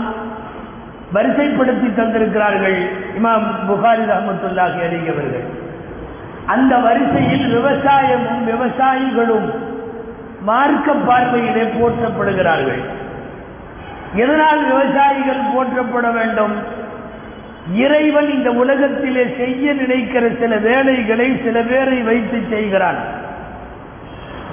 வரிசைப்படுத்தி 1.15 1.89
தந்திருக்கிறார்கள் 1.99 2.79
இமாம் 3.19 3.49
புகாரி 3.69 4.05
ரஹமத்துல்லாஹி 4.13 4.81
அலிகவர்கள் 4.89 5.47
அந்த 6.47 6.77
வரிசையில் 6.77 7.47
விவசாயமும் 7.57 8.43
விவசாயிகளும் 8.45 9.49
மார்க்க 10.43 10.93
பார்வையிலே 10.93 11.63
போற்றப்படுகிறார்கள். 11.63 12.83
எதனால் 14.15 14.65
விவசாயிகள் 14.65 15.43
போற்றப்பட 15.55 16.13
வேண்டும்? 16.13 16.53
இறைவன் 17.75 18.31
இந்த 18.31 18.51
உலகத்திலே 18.51 19.25
செய்ய 19.37 19.73
நினைக்கிற 19.73 20.29
சில 20.41 20.57
வேலைகளை 20.57 21.41
சில 21.45 21.63
பேரை 21.63 22.03
வைத்து 22.03 22.43
செய்கிறான். 22.51 22.97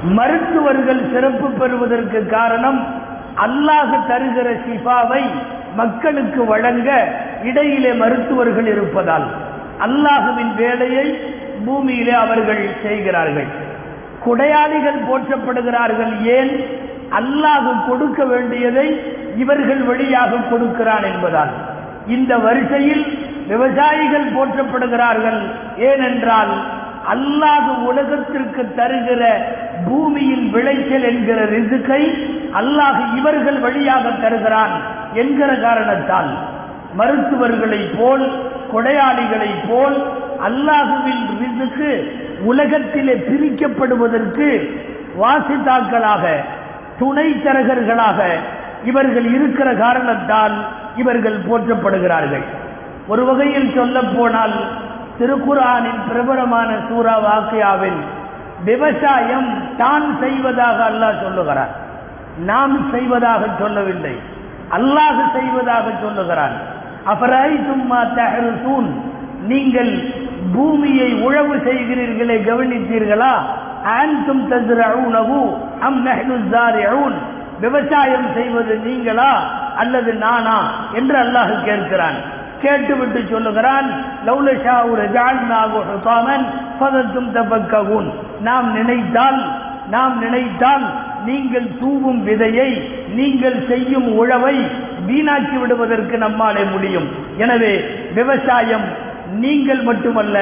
மருத்துவர்கள் 0.03 1.01
சிறப்பு 1.13 1.49
பெறுவதற்கு 1.49 2.27
காரணம் 2.27 2.79
அல்லாஹ் 3.45 3.93
தருகிற 4.09 4.47
சிபாவை 4.65 5.23
மக்களுக்கு 5.75 6.45
வழங்க 6.45 6.89
இடையிலே 7.43 7.93
மருத்துவர்கள் 7.93 8.65
இருப்பதால். 8.65 9.27
அல்லாஹுவின் 9.79 10.55
வேலையை 10.55 11.36
பூமியிலே 11.65 12.11
அவர்கள் 12.11 12.69
செய்கிறார்கள். 12.83 13.47
குடையாளிகள் 14.23 14.99
போற்றப்படுகிறார்கள். 15.09 16.21
ஏன்? 16.23 16.51
அல்லாஹ் 17.11 17.89
கொடுக்க 17.89 18.25
வேண்டியதை 18.25 19.01
இவர்கள் 19.37 19.81
வழியாக 19.83 20.35
கொடுக்கிறான் 20.35 21.03
என்பதால். 21.03 21.49
இந்த 22.07 22.37
வரிசையில் 22.37 23.05
விவசாயிகள் 23.47 24.27
போற்றப்படுகிறார்கள். 24.31 25.39
ஏனென்றால் 25.77 26.53
அல்லாஹ் 27.13 27.69
உலகத்திற்கு 27.85 28.73
தருகிற 28.77 29.35
பூமியின் 29.85 30.49
விளைச்சல் 30.49 31.03
என்கிற 31.03 31.45
ரிசுக்கை 31.45 32.01
அல்லாஹ் 32.53 33.17
இவர்கள் 33.17 33.59
வழியாக 33.59 34.09
தருகிறான் 34.09 34.71
என்கிற 35.13 35.55
காரணத்தால். 35.55 36.29
மருத்துவர்களை 36.93 37.89
போல் 37.97 38.31
கொடையாளிகளை 38.73 39.51
போல் 39.69 39.97
அல்லாஹுவின் 40.47 41.23
ரிசுக்கு 41.41 41.91
உலகத்திலே 42.51 43.15
பிரிக்கப்படுவதற்கு 43.29 44.49
வாசித்தாக்களாக 45.21 46.23
துணை 46.99 47.27
தரகர்களாக 47.45 48.19
இவர்கள் 48.89 49.27
இருக்கிற 49.37 49.69
காரணத்தால் 49.83 50.55
இவர்கள் 51.01 51.39
போற்றப்படுகிறார்கள். 51.49 52.45
ஒரு 53.11 53.23
வகையில் 53.29 53.73
சொல்ல 53.77 53.97
போனால் 54.15 54.55
திருக்குரானின் 55.19 56.01
பிரபலமான 56.09 56.69
சூரா 56.87 57.15
வாக்கியாவில் 57.25 57.99
விவசாயம் 58.69 59.49
தான் 59.81 60.07
செய்வதாக 60.23 60.77
அல்லாஹ் 60.91 61.21
சொல்லுகிறார் 61.25 61.73
நாம் 62.49 62.75
செய்வதாக 62.93 63.43
சொல்லவில்லை. 63.61 64.15
அல்லாஹ் 64.77 65.21
செய்வதாக 65.35 65.85
சொல்லுகிறான். 66.03 66.55
அபராய் 67.11 67.57
நீங்கள் 69.47 69.91
பூமியை 70.53 71.09
உழவு 71.25 71.55
செய்கிறீர்களே 71.67 72.37
கவனித்தீர்களா? 72.49 73.33
ஆன்தும் 73.97 74.43
தஸ்ரஊனஹு 74.51 75.39
அம் 75.79 75.99
நஹ்னு 76.05 76.37
விவசாயம் 77.59 78.27
செய்வது 78.33 78.73
நீங்களா 78.85 79.31
அல்லது 79.75 80.11
நானா 80.13 80.57
என்று 80.93 81.17
அல்லாஹ் 81.23 81.53
கேட்கிறான். 81.63 82.17
கேட்டுவிட்டு 82.61 83.19
சொல்லுகிறான் 83.31 83.87
லௌலஷா 84.25 84.75
ஒரு 84.91 85.03
ஜால்நாகு 85.15 85.79
பதத்தும் 86.79 87.31
தபக்கவுன் 87.33 88.07
நாம் 88.41 88.67
நினைத்தால் 88.73 89.39
நாம் 89.89 90.15
நினைத்தால் 90.19 90.85
நீங்கள் 91.27 91.67
தூவும் 91.81 92.21
விதையை 92.27 92.69
நீங்கள் 93.19 93.57
செய்யும் 93.69 94.07
உழவை 94.21 94.55
வீணாக்கி 95.09 95.57
விடுவதற்கு 95.61 96.15
நம்மாலே 96.25 96.63
முடியும். 96.73 97.07
எனவே 97.43 97.73
விவசாயம் 98.17 98.87
நீங்கள் 99.43 99.81
மட்டுமல்ல 99.89 100.37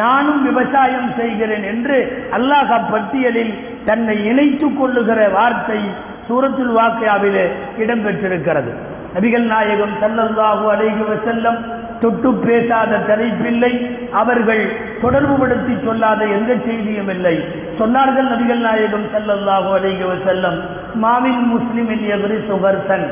நானும் 0.00 0.40
விவசாயம் 0.48 1.08
செய்கிறேன் 1.18 1.64
என்று 1.72 1.98
அல்லாஹ் 2.36 2.72
பட்டியலில் 2.92 3.52
தன்னை 3.88 4.16
இணைத்துக் 4.30 4.78
கொள்ளுகிற 4.78 5.20
வார்த்தை 5.38 5.80
சூரத்துல் 6.26 6.74
வாக்கியாவிலே 6.78 7.44
இடம்பெற்றிருக்கிறது. 7.82 8.72
நபிகள் 9.14 9.46
நாயகம் 9.54 9.94
சல்லல்லாஹு 10.02 10.64
அலைஹி 10.74 11.04
செல்லம் 11.28 11.60
தொட்டு 12.00 12.34
பேசாத 12.34 12.98
தலைப்பில்லை. 13.08 13.72
அவர்கள் 14.12 14.62
தொடர்புபடுத்தி 15.02 15.74
சொல்லாத 15.84 16.26
எந்த 16.26 16.56
செய்தியும் 16.66 17.08
இல்லை. 17.08 17.36
சொன்னார்கள் 17.78 18.30
நபிகள் 18.32 18.64
நாயகம் 18.68 19.06
செல்லல்லாகோ 19.14 19.70
அலைஹி 19.80 20.04
செல்லம் 20.28 20.58
மாமின் 21.02 21.44
முஸ்லிம் 21.54 21.90
எவரி 22.14 22.38
சுகர்சன். 22.48 23.08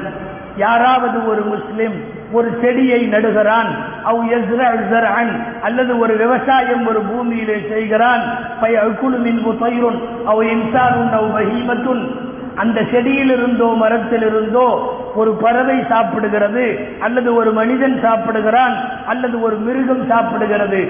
யாராவது 0.57 1.29
ஒரு 1.29 1.42
முஸ்லிம் 1.42 1.96
ஒரு 2.33 2.48
செடியை 2.61 3.01
நடுகிறான் 3.07 3.70
அல்லது 5.62 5.98
ஒரு 5.98 6.16
விவசாயம் 6.16 6.87
ஒரு 6.87 7.01
பூமியிலே 7.01 7.57
செய்கிறான் 7.68 8.22
அந்த 12.62 12.79
செடியிலிருந்தோ 12.92 13.68
மரத்திலிருந்தோ 13.83 14.68
ஒரு 15.21 15.31
பறவை 15.42 15.77
சாப்பிடுகிறது 15.92 16.64
அல்லது 17.07 17.29
ஒரு 17.40 17.51
மனிதன் 17.59 17.97
சாப்பிடுகிறான் 18.05 18.75
அல்லது 19.12 19.37
ஒரு 19.47 19.57
மிருகம் 19.66 20.03
சாப்பிடுகிறது. 20.11 20.81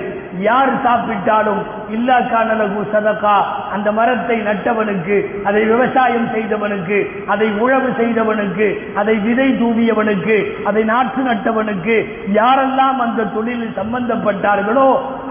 யார் 0.47 0.73
சாப்பிட்டாலும் 0.87 1.61
இல்லா 1.97 2.17
காணலகு 2.33 2.81
சதக்கா 2.95 3.37
அந்த 3.75 3.89
மரத்தை 3.99 4.37
நட்டவனுக்கு 4.49 5.17
அதை 5.49 5.63
விவசாயம் 5.73 6.29
செய்தவனுக்கு 6.35 6.99
அதை 7.35 7.49
உழவு 7.65 7.91
செய்தவனுக்கு 8.01 8.69
அதை 9.03 9.17
விதை 9.27 9.49
தூவியவனுக்கு 9.63 10.39
அதை 10.71 10.85
நாற்று 10.93 11.23
நட்டவனுக்கு 11.31 11.97
யாரெல்லாம் 12.39 12.99
அந்த 13.07 13.29
தொழிலில் 13.37 13.79
சம்பந்தப்பட்டார்களோ 13.81 14.89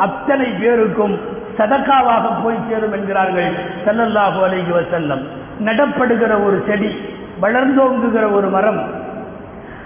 அத்தனை 0.07 0.49
பேருக்கும் 0.61 1.17
சதக்காவாக 1.59 2.25
போய் 2.43 2.65
சேரும் 2.69 2.95
என்கிறார்கள். 2.97 3.51
ஸல்லல்லாஹு 3.85 4.39
அலைஹி 4.47 4.73
செல்லம் 4.95 5.23
நடப்படுகிற 5.65 6.45
ஒரு 6.45 6.63
செடி 6.67 6.95
வளர்ந்தோங்குகிற 7.41 8.31
ஒரு 8.31 8.47
மரம். 8.47 8.81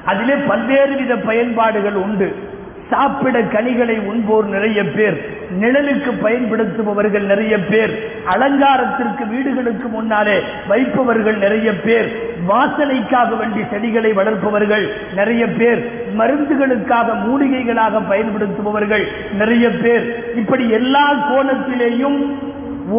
அதிலே 0.05 0.33
பல்வேறு 0.33 0.95
வித 0.95 1.15
பயன்பாடுகள் 1.15 1.93
உண்டு. 1.93 2.49
சாப்பிட 2.89 3.41
கனிகளை 3.41 3.99
உண்போர் 3.99 4.45
நிறைய 4.45 4.83
பேர் 4.83 5.29
நிழலுக்கு 5.59 6.11
பயன்படுத்துபவர்கள் 6.21 7.21
நிறைய 7.21 7.59
பேர் 7.59 8.11
அலங்காரத்திற்கு 8.25 9.27
வீடுகளுக்கு 9.27 9.87
முன்னாலே 9.87 10.39
வைப்பவர்கள் 10.67 11.37
நிறைய 11.37 11.75
பேர் 11.75 12.07
வாசனைக்காக 12.47 13.37
வேண்டி 13.37 13.63
செடிகளை 13.71 14.11
வளர்ப்பவர்கள் 14.13 14.87
நிறைய 15.15 15.47
பேர் 15.47 16.03
மருந்துகளுக்காக 16.17 17.15
மூலிகைகளாக 17.25 18.01
பயன்படுத்துபவர்கள் 18.07 19.07
நிறைய 19.33 19.69
பேர். 19.69 20.35
இப்படி 20.35 20.69
எல்லா 20.69 21.13
கோணத்திலேயும் 21.31 22.19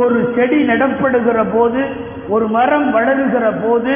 ஒரு 0.01 0.19
செடி 0.37 0.59
நடப்படுகிற 0.71 1.39
போது 1.55 1.83
ஒரு 2.35 2.47
மரம் 2.57 2.89
வளருகிற 2.97 3.47
போது 3.65 3.95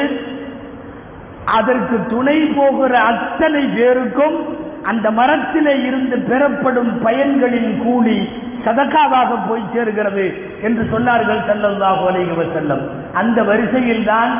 அதற்கு 1.57 1.97
துணை 2.13 2.37
போகிற 2.57 2.93
அத்தனை 3.11 3.63
பேருக்கும் 3.77 4.37
அந்த 4.91 5.07
மரத்திலே 5.19 5.75
இருந்து 5.89 6.17
பெறப்படும் 6.29 6.91
பயன்களின் 7.05 7.71
கூலி 7.83 8.17
சதக்காவாக 8.65 9.31
போய் 9.47 9.71
சேர்கிறது 9.73 10.25
என்று 10.67 10.83
சொன்னார்கள் 10.93 11.41
ஸல்லல்லாஹு 11.49 12.03
அலைஹி 12.11 12.45
செல்லம் 12.57 12.83
அந்த 13.21 13.37
வரிசையில் 13.49 14.05
தான் 14.13 14.33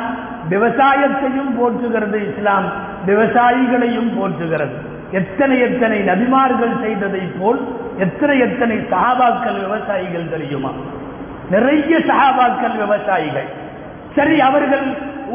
விவசாயத்தையும் 0.52 1.52
போற்றுகிறது 1.58 2.18
இஸ்லாம் 2.28 2.68
விவசாயிகளையும் 3.08 4.10
போற்றுகிறது. 4.18 4.76
எத்தனை 5.20 5.56
எத்தனை 5.68 5.98
நபிமார்கள் 6.10 6.74
செய்ததை 6.84 7.22
போல் 7.40 7.60
எத்தனை 8.04 8.36
எத்தனை 8.46 8.76
சகாபாக்கள் 8.92 9.58
விவசாயிகள் 9.64 10.32
தெரியுமா? 10.34 10.72
நிறைய 11.54 11.92
சகாபாக்கள் 12.08 12.76
விவசாயிகள். 12.82 13.48
சரி 14.16 14.36
அவர்கள் 14.48 14.86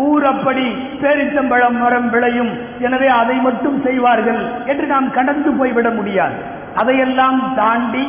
ஊர் 0.05 0.25
அப்படி 0.31 0.65
பேரித்தம்பழம் 1.01 1.77
மரம் 1.83 2.09
விளையும். 2.13 2.51
எனவே 2.85 3.09
அதை 3.21 3.37
மட்டும் 3.47 3.77
செய்வார்கள் 3.87 4.41
என்று 4.71 4.85
நாம் 4.93 5.09
கடந்து 5.17 5.49
போய்விட 5.59 5.89
முடியாது. 5.99 6.37
அதையெல்லாம் 6.81 7.39
தாண்டி 7.61 8.03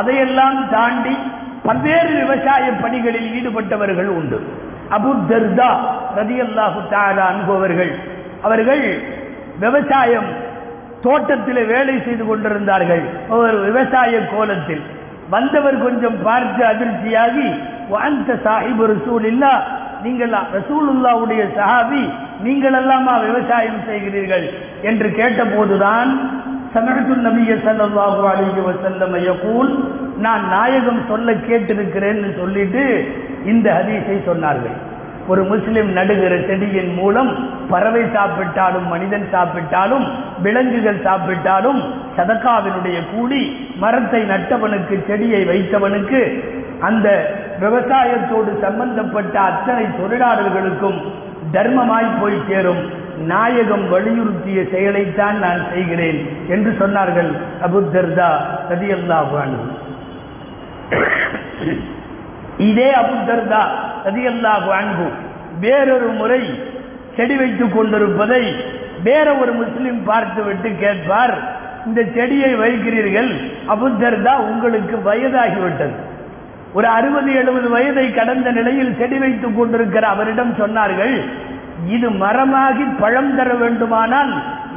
அதையெல்லாம் 0.00 0.58
தாண்டி 0.74 1.14
பல்வேறு 1.66 2.12
விவசாய 2.20 2.66
பணிகளில் 2.82 3.30
ஈடுபட்டவர்கள் 3.38 4.10
உண்டு. 4.18 4.38
அபு 4.96 5.10
தர்தா 5.30 5.70
ரதியல்லாஹு 6.20 6.80
தாலா 6.92 7.24
அனுபவர்கள் 7.32 7.92
அவர்கள் 8.46 8.84
விவசாயம் 9.64 10.30
தோட்டத்தில் 11.04 11.60
வேலை 11.72 11.96
செய்து 12.06 12.24
கொண்டிருந்தார்கள். 12.28 13.04
ஒரு 13.36 13.58
விவசாய 13.66 14.12
கோலத்தில் 14.32 14.82
வந்தவர் 15.34 15.78
கொஞ்சம் 15.86 16.18
பார்த்து 16.26 16.62
அதிர்ச்சியாகி 16.72 17.48
அந்த 18.06 18.30
சாஹிப் 18.46 18.82
ரசூல் 18.92 19.24
இல்லா 19.32 19.54
நீங்கள் 20.04 20.34
ரசூலுல்லாவுடைய 20.56 21.42
சஹாபி 21.56 22.02
நீங்கள் 22.46 22.76
எல்லாமா 22.80 23.14
விவசாயம் 23.24 23.80
செய்கிறீர்கள்? 23.88 24.46
என்று 24.90 25.08
கேட்டபோதுதான் 25.18 26.10
சமரத்து 26.74 27.14
நபிய 27.26 27.54
சல்லல்லாஹு 27.66 28.22
அலிஹி 28.32 28.62
வசல்லம் 28.68 29.14
ஐயக்கூல் 29.20 29.72
நான் 30.26 30.44
நாயகம் 30.54 31.02
சொல்ல 31.10 31.32
கேட்டிருக்கிறேன்னு 31.48 32.30
சொல்லிட்டு 32.40 32.84
இந்த 33.52 33.66
ஹதீஸை 33.78 34.16
சொன்னார்கள். 34.30 34.76
ஒரு 35.30 35.42
முஸ்லிம் 35.50 35.90
நடுகிற 35.92 36.34
செடியின் 36.46 36.92
மூலம் 36.94 37.30
பறவை 37.70 38.04
சாப்பிட்டாலும் 38.14 38.86
மனிதன் 38.88 39.26
சாப்பிட்டாலும் 39.32 40.06
விலங்குகள் 40.42 41.04
சாப்பிட்டாலும் 41.04 41.80
சதக்காவினுடைய 42.16 42.98
கூலி 43.10 43.42
மரத்தை 43.78 44.22
நட்டவனுக்கு 44.30 44.96
செடியை 45.08 45.42
வைத்தவனுக்கு 45.44 46.22
அந்த 46.82 47.06
விவசாயத்தோடு 47.58 48.52
சம்பந்தப்பட்ட 48.62 49.34
அத்தனை 49.48 49.84
தொழிலாளர்களுக்கும் 49.98 50.98
தர்மமாய் 51.54 52.16
போய் 52.20 52.44
சேரும். 52.48 52.82
நாயகம் 53.30 53.84
வலியுறுத்திய 53.92 54.60
செயலைத்தான் 54.72 55.38
நான் 55.38 55.62
செய்கிறேன் 55.72 56.20
என்று 56.48 56.70
சொன்னார்கள் 56.78 57.30
அபுத்தர்தா 57.66 58.30
ரதியல்லாஹு 58.70 59.50
இதே 62.68 62.88
அபுத்தர்தா 63.02 63.62
ரதியல்லாஹு 64.06 64.70
அன்பு 64.80 65.06
வேறொரு 65.64 66.08
முறை 66.20 66.42
செடி 67.16 67.36
வைத்துக் 67.36 67.74
கொண்டிருப்பதை 67.74 68.42
வேற 69.06 69.26
ஒரு 69.42 69.52
முஸ்லிம் 69.52 70.00
பார்த்துவிட்டு 70.04 70.68
கேட்பார் 70.82 71.34
இந்த 71.86 72.00
செடியை 72.16 72.50
வைக்கிறீர்கள் 72.62 73.30
அபுத்தர்தா 73.74 74.34
உங்களுக்கு 74.50 74.96
வயதாகிவிட்டது. 75.08 75.94
ஒரு 76.74 76.88
அறுபது 76.96 77.30
எழுபது 77.40 77.68
வயதை 77.68 78.06
கடந்த 78.12 78.48
நிலையில் 78.58 78.92
செடி 78.98 79.18
வைத்துக் 79.18 79.56
கொண்டிருக்கிற 79.58 80.04
அவரிடம் 80.14 80.52
சொன்னார்கள் 80.60 81.14
இது 81.94 82.08
மரமாகி 82.22 82.84
பழம் 83.00 83.34
தர 83.36 83.50
வேண்டுமானால் 83.62 84.32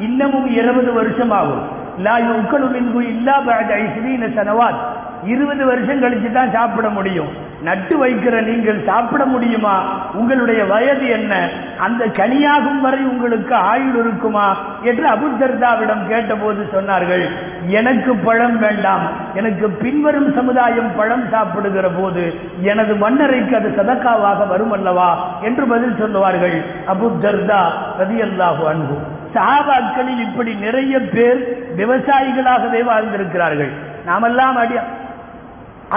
இன்னமும் 0.07 0.47
இருபது 0.59 0.91
வருஷம் 0.99 1.33
ஆகும் 1.39 1.63
லா 2.05 2.15
யுக்கலு 2.27 2.67
மின்கு 2.75 3.01
இல்லா 3.13 3.35
பஅத 3.47 3.71
ஐஸ்ரீன 3.83 4.29
சனவாத். 4.37 4.79
இருபது 5.25 5.65
வருஷம் 5.65 6.01
கழிச்சு 6.01 6.31
தான் 6.31 6.51
சாப்பிட 6.51 6.89
முடியும். 6.89 7.51
நட்டு 7.61 7.95
வைக்கிற 8.05 8.35
நீங்கள் 8.47 8.79
சாப்பிட 8.85 9.25
முடியுமா? 9.25 9.75
உங்களுடைய 10.13 10.65
வயது 10.65 11.07
என்ன? 11.07 11.33
அந்த 11.77 12.05
கனியாகும் 12.05 12.79
வரை 12.79 12.99
உங்களுக்கு 13.03 13.55
ஆயுள் 13.55 13.95
இருக்குமா? 13.95 14.47
என்று 14.81 15.05
அபுத்தர்தாவிடம் 15.09 16.07
கேட்டபோது 16.07 16.67
சொன்னார்கள் 16.73 17.23
எனக்கு 17.79 18.15
பழம் 18.15 18.59
வேண்டாம். 18.59 19.05
எனக்கு 19.33 19.69
பின்வரும் 19.69 20.33
சமுதாயம் 20.33 20.91
பழம் 20.95 21.29
சாப்பிடுகிற 21.31 21.89
போது 21.89 22.33
எனது 22.61 22.95
மன்னரைக்கு 22.95 23.55
அது 23.55 23.69
சதக்காவாக 23.77 24.47
வரும் 24.47 24.71
அல்லவா 24.71 25.09
என்று 25.41 25.65
பதில் 25.65 25.99
சொல்லுவார்கள் 25.99 26.57
அபுத்தர்தா 26.87 27.61
ரதியல்லாஹு 27.99 28.65
அன்பு 28.73 28.97
சஹாபாக்களில் 29.35 30.19
இப்படி 30.19 30.51
நிறைய 30.53 30.99
பேர் 30.99 31.39
விவசாயிகளாகவே 31.77 32.81
வாழ்ந்திருக்கிறார்கள். 32.89 33.71
நாமெல்லாம் 34.05 34.55
அடி 34.55 34.75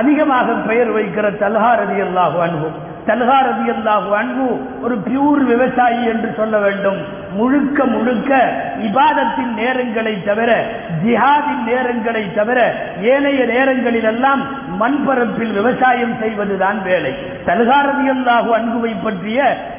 அதிகமாக 0.01 0.49
பெயர் 0.69 0.91
வைக்கிற 0.99 1.27
தல்ஹா 1.45 1.73
ரதி 1.83 1.99
அல்லாஹு 2.07 2.39
அன்பு 2.47 2.69
தல்ஹா 3.11 3.39
ரதி 3.49 3.69
அல்லாஹு 3.75 4.11
அன்பு 4.21 4.47
ஒரு 4.85 4.95
பியூர் 5.07 5.43
விவசாயி 5.51 6.03
என்று 6.13 6.29
சொல்ல 6.39 6.55
வேண்டும். 6.65 6.99
முழுக்க 7.39 7.79
முழுக்க 7.93 8.31
இபாதத்தின் 8.87 9.53
நேரங்களை 9.61 10.15
தவிர 10.29 10.51
ஜிஹாதின் 11.03 11.63
நேரங்களை 11.71 12.25
தவிர 12.39 12.59
ஏனைய 13.13 13.41
நேரங்களில் 13.53 14.09
எல்லாம் 14.13 14.43
மண்பரப்பில் 14.81 15.53
விவசாயம் 15.59 16.15
செய்வதுதான் 16.23 16.79
வேலை. 16.89 17.13
தல்ஹா 17.49 17.81
அல்லாஹு 18.17 18.51
அன்புவை 18.59 18.93
பற்றிய 19.05 19.39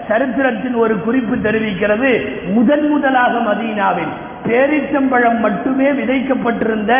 சரித்திரத்தின் 0.09 0.77
ஒரு 0.83 0.95
குறிப்பு 1.07 1.35
தெரிவிக்கிறது. 1.47 2.11
முதன் 2.57 2.87
முதலாக 2.93 3.33
மதீனாவில். 3.49 4.13
பேரிச்சம்பழம் 4.49 5.39
மட்டுமே 5.39 5.89
விதைக்கப்பட்டிருந்த 5.91 6.93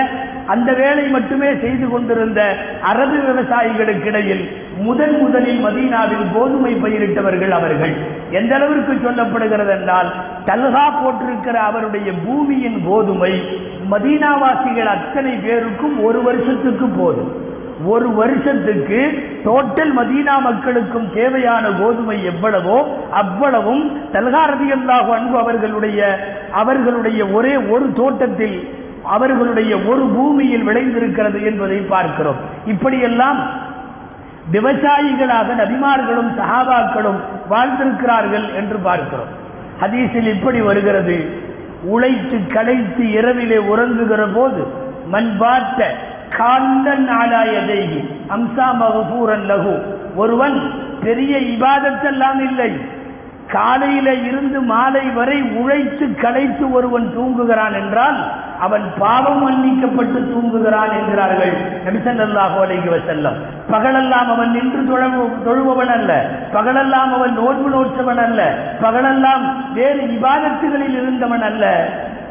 அந்த 0.47 0.73
வேலை 0.73 1.05
மட்டுமே 1.07 1.49
செய்து 1.61 1.89
கொண்டிருந்த 1.89 2.41
அரபு 2.81 3.17
விவசாயிகளுக்கிடையில் 3.27 4.43
முதன் 4.77 5.15
முதலில் 5.21 5.61
மதீனாவில் 5.65 6.25
கோதுமை 6.33 6.73
பயிரிட்டவர்கள் 6.75 7.53
அவர்கள். 7.59 7.93
எந்த 8.31 8.55
அளவிற்கு 8.55 8.93
சொல்லப்படுகிறது 8.93 9.73
என்றால் 9.79 10.09
தல்கா 10.45 10.85
போட்டிருக்கிற 10.89 11.57
அவருடைய 11.59 12.11
பூமியின் 12.25 12.79
கோதுமை 12.87 13.33
மதீனாவாசிகள் 13.91 14.93
அத்தனை 14.95 15.33
பேருக்கும் 15.45 16.03
ஒரு 16.03 16.21
வருஷத்துக்கு 16.23 16.87
போதும். 16.97 17.31
ஒரு 17.85 18.09
வருஷத்துக்கு 18.09 18.99
டோட்டல் 19.45 19.93
மதீனா 19.97 20.41
மக்களுக்கும் 20.41 21.13
தேவையான 21.13 21.69
கோதுமை 21.69 22.25
எவ்வளவோ 22.25 22.87
அவ்வளவும் 23.11 23.83
தல்காரதியல்லாஹு 24.13 25.11
அன்பு 25.11 25.37
அவர்களுடைய 25.37 26.19
அவர்களுடைய 26.51 27.25
ஒரே 27.27 27.55
ஒரு 27.55 27.93
தோட்டத்தில் 27.93 28.67
அவர்களுடைய 29.03 29.77
ஒரு 29.77 30.03
பூமியில் 30.15 30.67
விளைந்திருக்கிறது 30.67 31.43
என்பதை 31.43 31.77
பார்க்கிறோம். 31.77 32.35
இப்படியெல்லாம் 32.65 33.39
விவசாயிகளாக 34.51 35.47
நபிமார்களும் 35.61 36.31
சஹாபாக்களும் 36.39 37.19
வாழ்ந்திருக்கிறார்கள் 37.49 38.53
என்று 38.53 38.77
பார்க்கிறோம். 38.77 39.27
ஹதீஸில் 39.81 40.35
இப்படி 40.35 40.61
வருகிறது. 40.61 41.45
உழைத்து 41.83 42.47
களைத்து 42.53 43.11
இரவிலே 43.11 43.57
உறங்குகிற 43.57 44.33
போது 44.33 44.67
மண் 45.09 45.37
காந்தன் 46.29 47.07
ஆலாயதேகி 47.09 47.99
அம்சா 48.29 48.67
மகபூரன் 48.75 49.49
லகு 49.49 49.81
ஒருவன் 50.15 50.71
பெரிய 51.03 51.37
இபாதத்தெல்லாம் 51.37 52.39
இல்லை. 52.39 52.95
காலையில 53.51 54.13
இருந்து 54.13 54.61
மாலை 54.61 55.09
வரை 55.09 55.41
உழைத்து 55.41 56.15
களைத்து 56.15 56.71
ஒருவன் 56.71 57.13
தூங்குகிறான் 57.17 57.73
என்றால் 57.73 58.31
அவன் 58.59 58.81
பாவம் 58.99 59.41
மன்னிக்கப்பட்டு 59.41 60.19
தூங்குகிறான் 60.19 60.91
என்கிறார்கள். 60.99 61.53
நபிசல்லாஹு 61.85 62.57
அலைகி 62.65 62.89
வஸல்லம். 62.95 63.35
பகலெல்லாம் 63.71 64.33
அவன் 64.33 64.51
நின்று 64.51 64.81
தொழுபவன் 65.45 65.91
அல்ல. 65.91 66.29
பகலெல்லாம் 66.53 67.13
அவன் 67.13 67.33
நோன்பு 67.33 67.69
நோற்றவன் 67.69 68.23
அல்ல. 68.23 68.57
பகலெல்லாம் 68.81 69.73
வேறு 69.73 69.99
இபாதத்துகளில் 69.99 71.01
இருந்தவன் 71.01 71.41
அல்ல. 71.41 71.89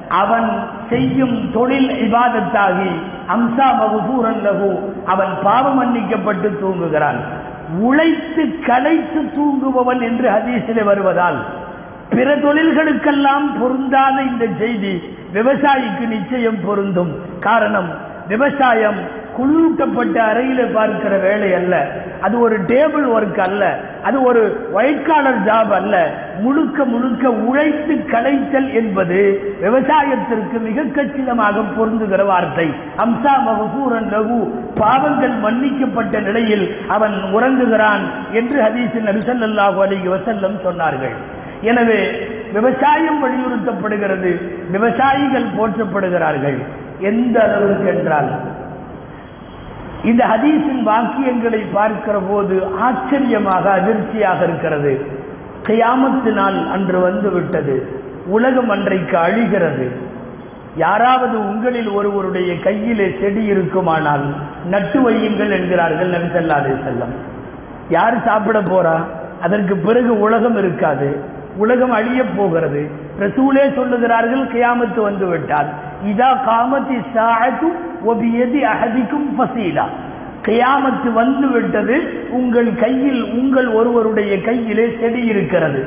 அவன் 0.08 0.50
செய்யும் 0.90 1.50
தொழில் 1.52 1.90
இபாதத்தாகி 1.90 2.90
அம்சா 3.28 3.68
மகுபூரன் 3.80 4.40
லகு 4.44 4.70
அவன் 5.06 5.28
பாவம் 5.42 5.76
மன்னிக்கப்பட்டு 5.76 6.48
தூங்குகிறான். 6.62 7.20
உழைத்து 7.78 8.58
களைத்து 8.66 9.20
தூங்குபவன் 9.36 10.00
என்று 10.00 10.30
ஹதீசிலே 10.30 10.84
வருவதால் 10.84 11.36
பிற 12.10 12.36
தொழில்களுக்கெல்லாம் 12.36 13.46
பொருந்தாத 13.60 14.22
இந்த 14.22 14.46
செய்தி 14.58 15.02
விவசாயிக்கு 15.34 16.06
நிச்சயம் 16.06 16.58
பொருந்தும். 16.66 17.12
காரணம் 17.40 17.88
விவசாயம் 18.28 19.24
குளிரூட்டப்பட்ட 19.38 20.16
அறையில 20.30 20.72
பார்க்கிற 20.72 21.16
வேலை 21.18 21.54
அல்ல. 21.54 21.74
அது 22.20 22.40
ஒரு 22.40 22.56
டேபிள் 22.60 23.06
ஒர்க் 23.16 23.40
அல்ல. 23.40 23.62
அது 24.02 24.22
ஒரு 24.22 24.42
ஒயிட் 24.72 25.04
காலர் 25.04 25.40
ஜாப் 25.44 25.72
அல்ல. 25.72 25.94
முழுக்க 26.40 26.84
முழுக்க 26.84 27.30
உழைத்து 27.30 27.94
களைத்தல் 28.12 28.72
என்பது 28.72 29.20
விவசாயத்திற்கு 29.60 30.58
மிக 30.58 30.82
கச்சிதமாக 30.82 31.60
பொருந்துகிற 31.78 32.24
வார்த்தை. 32.26 32.68
அம்சா 32.98 33.34
மகபூரன் 33.48 34.10
லகு. 34.14 34.40
பாவங்கள் 34.78 35.34
மன்னிக்கப்பட்ட 35.44 36.20
நிலையில் 36.20 36.66
அவன் 36.88 37.16
உறங்குகிறான் 37.34 38.04
என்று 38.32 38.60
ஹதீஸில் 38.62 39.08
நபிசல்லாஹு 39.10 39.78
அலைஹி 39.86 40.08
வசல்லம் 40.14 40.58
சொன்னார்கள். 40.64 41.16
எனவே 41.60 42.00
விவசாயம் 42.52 43.20
வலியுறுத்தப்படுகிறது. 43.24 44.32
விவசாயிகள் 44.70 45.48
போற்றப்படுகிறார்கள். 45.58 46.58
எந்த 47.00 47.36
அளவுக்கு 47.42 47.86
என்றால் 47.86 48.30
இந்த 50.06 50.24
ஹதீஸின் 50.24 50.82
வாக்கியங்களை 50.86 51.62
பார்க்கிற 51.72 52.18
போது 52.18 52.56
ஆச்சரியமாக 52.80 53.70
அதிர்ச்சியாக 53.70 54.44
இருக்கிறது. 54.44 54.92
கையாமத்து 55.62 56.32
நாள் 56.32 56.58
அன்று 56.72 56.98
வந்து 57.00 57.30
விட்டது 57.30 57.76
உலகம் 58.26 58.68
அன்றைக்கு 58.68 59.16
அழிகிறது. 59.18 59.86
யாராவது 60.76 61.38
உங்களில் 61.38 61.88
ஒருவருடைய 61.88 62.58
கையிலே 62.58 63.06
செடி 63.20 63.44
இருக்குமானால் 63.44 64.24
நட்டு 64.66 65.10
வையுங்கள் 65.10 65.50
என்கிறார்கள் 65.50 66.10
நபிசல்லாதே 66.10 66.74
செல்லம் 66.86 67.14
யார் 67.88 68.24
சாப்பிட 68.24 68.60
போறா? 68.60 68.96
அதற்கு 69.42 69.76
பிறகு 69.76 70.20
உலகம் 70.20 70.58
இருக்காது. 70.58 71.08
உலகம் 71.56 71.92
அழியப் 71.92 72.36
போகிறது. 72.36 72.90
ரசூலே 73.20 73.64
சொல்லுகிறார்கள் 73.78 74.44
கியாமத்து 74.52 75.00
வந்து 75.00 75.26
விட்டால். 75.26 75.70
இதா 76.06 76.30
காமத்தி 76.46 76.96
சாகும் 77.14 77.76
ஒபியதி 78.06 78.62
அஹதிக்கும் 78.62 79.28
ஃபசீலா. 79.38 79.84
கியாமத்து 80.42 81.12
வந்து 81.12 81.48
விட்டது 81.48 82.26
உங்கள் 82.30 82.74
கையில் 82.74 83.22
உங்கள் 83.22 83.66
ஒருவருடைய 83.66 84.40
கையிலே 84.40 84.96
செடி 85.00 85.20
இருக்கிறது. 85.24 85.84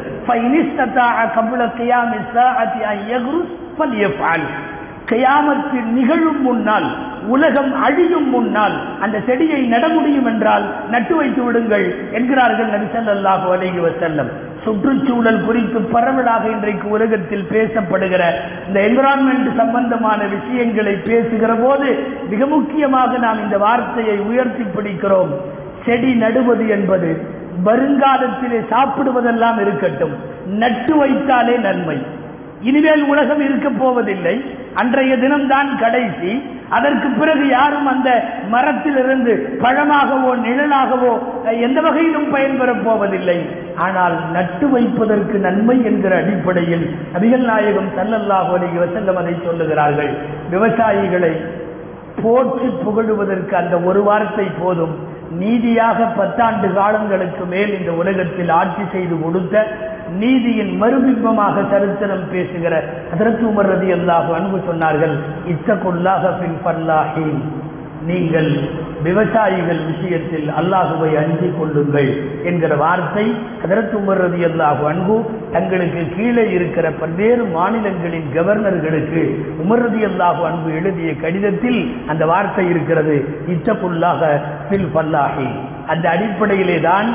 கயாமத்து 5.12 5.80
நிகழும் 5.96 6.42
முன்னால் 6.42 6.88
உலகம் 7.28 7.72
அழியும் 7.84 8.30
முன்னால் 8.30 8.76
அந்த 9.02 9.18
செடியை 9.28 9.62
நட 9.68 9.88
முடியும் 9.88 10.26
என்றால் 10.26 10.66
நட்டு 10.92 11.16
வைத்து 11.16 11.42
விடுங்கள் 11.44 11.86
என்கிறார்கள் 12.12 12.70
நபி 12.76 12.88
ஸல்லல்லாஹு 12.96 13.48
வசல்லம் 13.88 14.30
சுற்றுச்சூழல் 14.64 15.42
குறித்து 15.46 15.80
பரவலாக 15.94 16.44
இன்றைக்கு 16.50 16.88
உலகத்தில் 16.90 17.46
பேசப்படுகிற 17.52 18.24
இந்த 18.68 18.80
என்விரான்மெண்ட் 18.88 19.50
சம்பந்தமான 19.56 20.20
விஷயங்களை 20.36 20.96
பேசுகிற 21.10 21.54
போது 21.54 21.90
மிக 22.30 22.46
முக்கியமாக 22.46 23.18
நாம் 23.18 23.44
இந்த 23.44 23.58
வார்த்தையை 23.58 24.18
உயர்த்தி 24.30 24.66
பிடிக்கிறோம். 24.76 25.34
செடி 25.86 26.14
நடுவது 26.14 26.68
என்பது 26.78 27.10
வருங்காலத்திலே 27.66 28.60
சாப்பிடுவதெல்லாம் 28.74 29.60
இருக்கட்டும். 29.62 30.16
நட்டு 30.62 30.94
வைத்தாலே 31.04 31.56
நன்மை. 31.68 31.98
இனிமேல் 32.68 33.04
உலகம் 33.12 33.42
இருக்க 33.48 33.68
போவதில்லை. 33.82 34.34
அன்றைய 34.80 35.14
தினம்தான் 35.18 35.70
கடைசி. 35.82 36.32
அதற்கு 36.78 37.08
பிறகு 37.20 37.46
யாரும் 37.48 37.88
அந்த 37.92 38.10
மரத்திலிருந்து 38.54 39.34
பழமாகவோ 39.64 40.32
நிழலாகவோ 40.46 41.14
எந்த 41.68 41.80
வகையிலும் 41.82 42.28
பயன்பெறப் 42.34 42.84
போவதில்லை. 42.88 43.38
ஆனால் 43.86 44.16
நட்டு 44.36 44.68
வைப்பதற்கு 44.70 45.38
நன்மை 45.48 45.78
என்கிற 45.92 46.16
அடிப்படையில் 46.24 46.86
நபிகள் 47.14 47.46
நாயகம் 47.52 47.90
ஸல்லல்லாஹு 47.98 48.52
அலைஹி 48.58 48.80
அதை 49.24 49.36
சொல்லுகிறார்கள். 49.48 50.12
விவசாயிகளை 50.56 51.34
போற்றி 52.24 52.70
புகழுவதற்கு 52.86 53.54
அந்த 53.62 53.76
ஒரு 53.90 54.04
வார்த்தை 54.10 54.48
போதும். 54.62 54.96
நீதியாக 55.42 56.06
பத்தாண்டு 56.18 56.68
காலங்களுக்கு 56.78 57.44
மேல் 57.52 57.72
இந்த 57.80 57.92
உலகத்தில் 58.02 58.52
ஆட்சி 58.60 58.84
செய்து 58.94 59.16
கொடுத்த 59.24 59.56
நீதியின் 60.18 60.74
மறுபிம்பமாக 60.82 61.64
சரித்திரம் 61.72 62.28
பேசுகிற 62.32 62.74
அதற்கு 63.14 63.44
உமர் 63.50 63.72
ரதி 63.72 63.90
அல்லாஹ் 63.98 64.30
அன்பு 64.38 64.60
சொன்னார்கள் 64.68 65.16
இத்தகுல்லாக 65.54 66.36
பின் 66.40 66.60
பல்லாஹீன் 66.64 67.42
நீங்கள் 68.10 68.50
விவசாயிகள் 69.06 69.80
விஷயத்தில் 69.90 70.48
அல்லாஹுவை 70.60 71.10
அஞ்சிக் 71.22 71.58
கொள்ளுங்கள் 71.58 72.10
என்கிற 72.50 72.74
வார்த்தை 72.76 73.26
அதற்கு 73.64 73.96
உமர் 73.98 74.22
ரதி 74.22 74.42
அல்லாஹு 74.50 74.84
அன்பு 74.92 75.16
தங்களுக்கு 75.52 76.02
கீழே 76.16 76.46
இருக்கிற 76.58 76.88
பல்வேறு 77.00 77.46
மாநிலங்களின் 77.56 78.30
கவர்னர்களுக்கு 78.36 79.24
உமர் 79.64 79.84
ரதி 79.86 80.04
அல்லாஹு 80.10 80.44
அன்பு 80.50 80.72
எழுதிய 80.80 81.12
கடிதத்தில் 81.22 81.82
அந்த 82.08 82.26
வார்த்தை 82.26 82.66
இருக்கிறது 82.70 83.18
இத்தகுல்லாக 83.56 84.22
பில் 84.70 84.90
பல்லாகி 84.96 85.50
அந்த 85.88 86.06
அடிப்படையிலே 86.10 86.80
தான் 86.86 87.10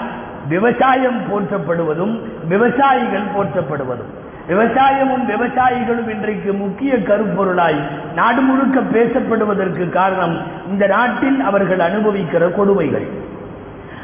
விவசாயம் 0.49 1.21
போற்றப்படுவதும் 1.31 2.15
விவசாயிகள் 2.49 3.27
போற்றப்படுவதும். 3.37 4.13
விவசாயமும் 4.49 5.25
விவசாயிகளும் 5.33 6.09
இன்றைக்கு 6.09 6.53
முக்கிய 6.53 6.95
கருப்பொருளாய் 6.95 7.79
நாடு 8.15 8.41
முழுக்க 8.41 8.81
பேசப்படுவதற்கு 8.81 9.91
காரணம் 9.91 10.37
இந்த 10.71 10.87
நாட்டில் 10.87 11.41
அவர்கள் 11.41 11.79
அனுபவிக்கிற 11.79 12.53
கொடுமைகள். 12.53 13.07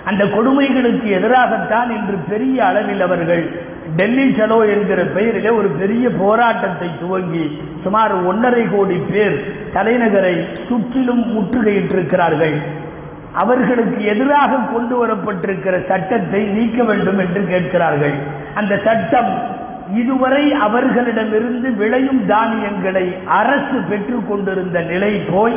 அந்த 0.05 0.25
கொடுமைகளுக்கு 0.25 1.09
எதிராகத்தான் 1.19 1.91
இன்று 1.97 2.17
பெரிய 2.29 2.65
அளவில் 2.65 3.01
அவர்கள் 3.01 3.45
டெல்லி 3.97 4.25
சலோ 4.31 4.59
என்கிற 4.73 5.03
பெயரிலே 5.03 5.49
ஒரு 5.49 5.69
பெரிய 5.69 6.09
போராட்டத்தை 6.11 6.91
துவங்கி 7.01 7.61
சுமார் 7.83 8.25
ஒன்றரை 8.25 8.65
கோடி 8.71 8.97
பேர் 9.13 9.37
தலைநகரை 9.75 10.35
சுற்றிலும் 10.69 11.25
முற்றுகையிட்டிருக்கிறார்கள். 11.35 12.57
அவர்களுக்கு 13.33 14.05
எதிராக 14.05 14.57
கொண்டு 14.57 14.95
வரப்பட்டிருக்கிற 14.97 15.87
சட்டத்தை 15.89 16.43
நீக்க 16.45 16.85
வேண்டும் 16.85 17.19
என்று 17.19 17.47
கேட்கிறார்கள். 17.47 18.15
அந்த 18.55 18.81
சட்டம் 18.85 19.59
இதுவரை 19.97 20.53
அவர்களிடமிருந்து 20.53 21.71
விளையும் 21.71 22.27
தானியங்களை 22.27 23.17
அரசு 23.27 23.79
பெற்றுக் 23.91 24.29
கொண்டிருந்த 24.29 24.81
நிலை 24.81 25.13
போய் 25.33 25.57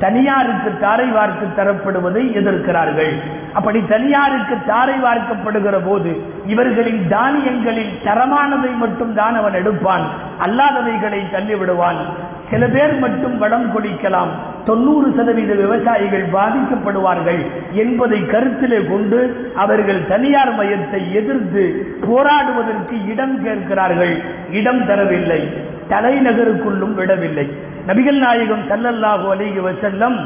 தனியாருக்கு 0.00 0.78
தாரை 0.80 1.06
வார்த்து 1.06 1.46
தரப்படுவதை 1.56 2.22
எதிர்க்கிறார்கள். 2.40 3.12
அப்படி 3.52 3.80
தனியாருக்கு 3.86 4.56
தாரை 4.66 4.94
வார்க்கப்படுகிற 4.94 5.76
போது 5.84 6.12
இவர்களின் 6.46 7.08
தானியங்களில் 7.08 7.92
தரமானதை 8.04 8.72
மட்டும் 8.76 9.14
தான் 9.14 9.34
அவன் 9.34 9.52
எடுப்பான் 9.52 10.06
அல்லாதவைகளை 10.46 11.20
தள்ளிவிடுவான். 11.32 12.00
சில 12.50 12.66
பேர் 12.74 12.94
மட்டும் 13.04 13.36
வடம் 13.42 13.66
கொடிக்கலாம். 13.74 14.32
தொண்ணூறு 14.68 15.08
சதவீத 15.16 15.52
விவசாயிகள் 15.54 16.26
பாதிக்கப்படுவார்கள் 16.34 17.40
என்பதை 17.82 18.18
கருத்திலே 18.32 18.80
கொண்டு 18.90 19.18
அவர்கள் 19.64 20.00
தனியார் 20.12 20.52
மையத்தை 20.58 21.00
எதிர்த்து 21.20 21.64
போராடுவதற்கு 22.06 22.96
இடம் 23.12 23.36
கேட்கிறார்கள். 23.44 24.14
இடம் 24.60 24.82
தரவில்லை. 24.88 25.40
தலைநகருக்குள்ளும் 25.92 26.94
விடவில்லை. 27.00 27.46
நபிகள் 27.88 28.20
நாயகம் 28.26 28.64
சல்லல்லாஹு 28.70 29.26
அலைஹி 29.34 29.62
வசல்லம் 29.68 30.18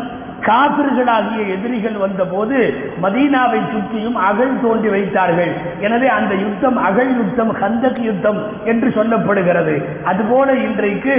காபிர்களாகிய 0.48 1.40
எதிரிகள் 1.54 1.96
வந்தபோது 2.02 2.58
மதீனாவை 3.04 3.60
சுற்றியும் 3.72 4.18
அகழ் 4.28 4.60
தோண்டி 4.62 4.88
வைத்தார்கள். 4.88 5.52
எனவே 5.80 6.08
அந்த 6.18 6.34
யுத்தம் 6.34 6.78
அகழ் 6.88 7.12
யுத்தம் 7.20 7.52
ஹந்தக் 7.62 8.02
யுத்தம் 8.08 8.38
என்று 8.64 8.88
சொல்லப்படுகிறது. 8.88 9.74
அதுபோல 10.04 10.54
இன்றைக்கு 10.66 11.16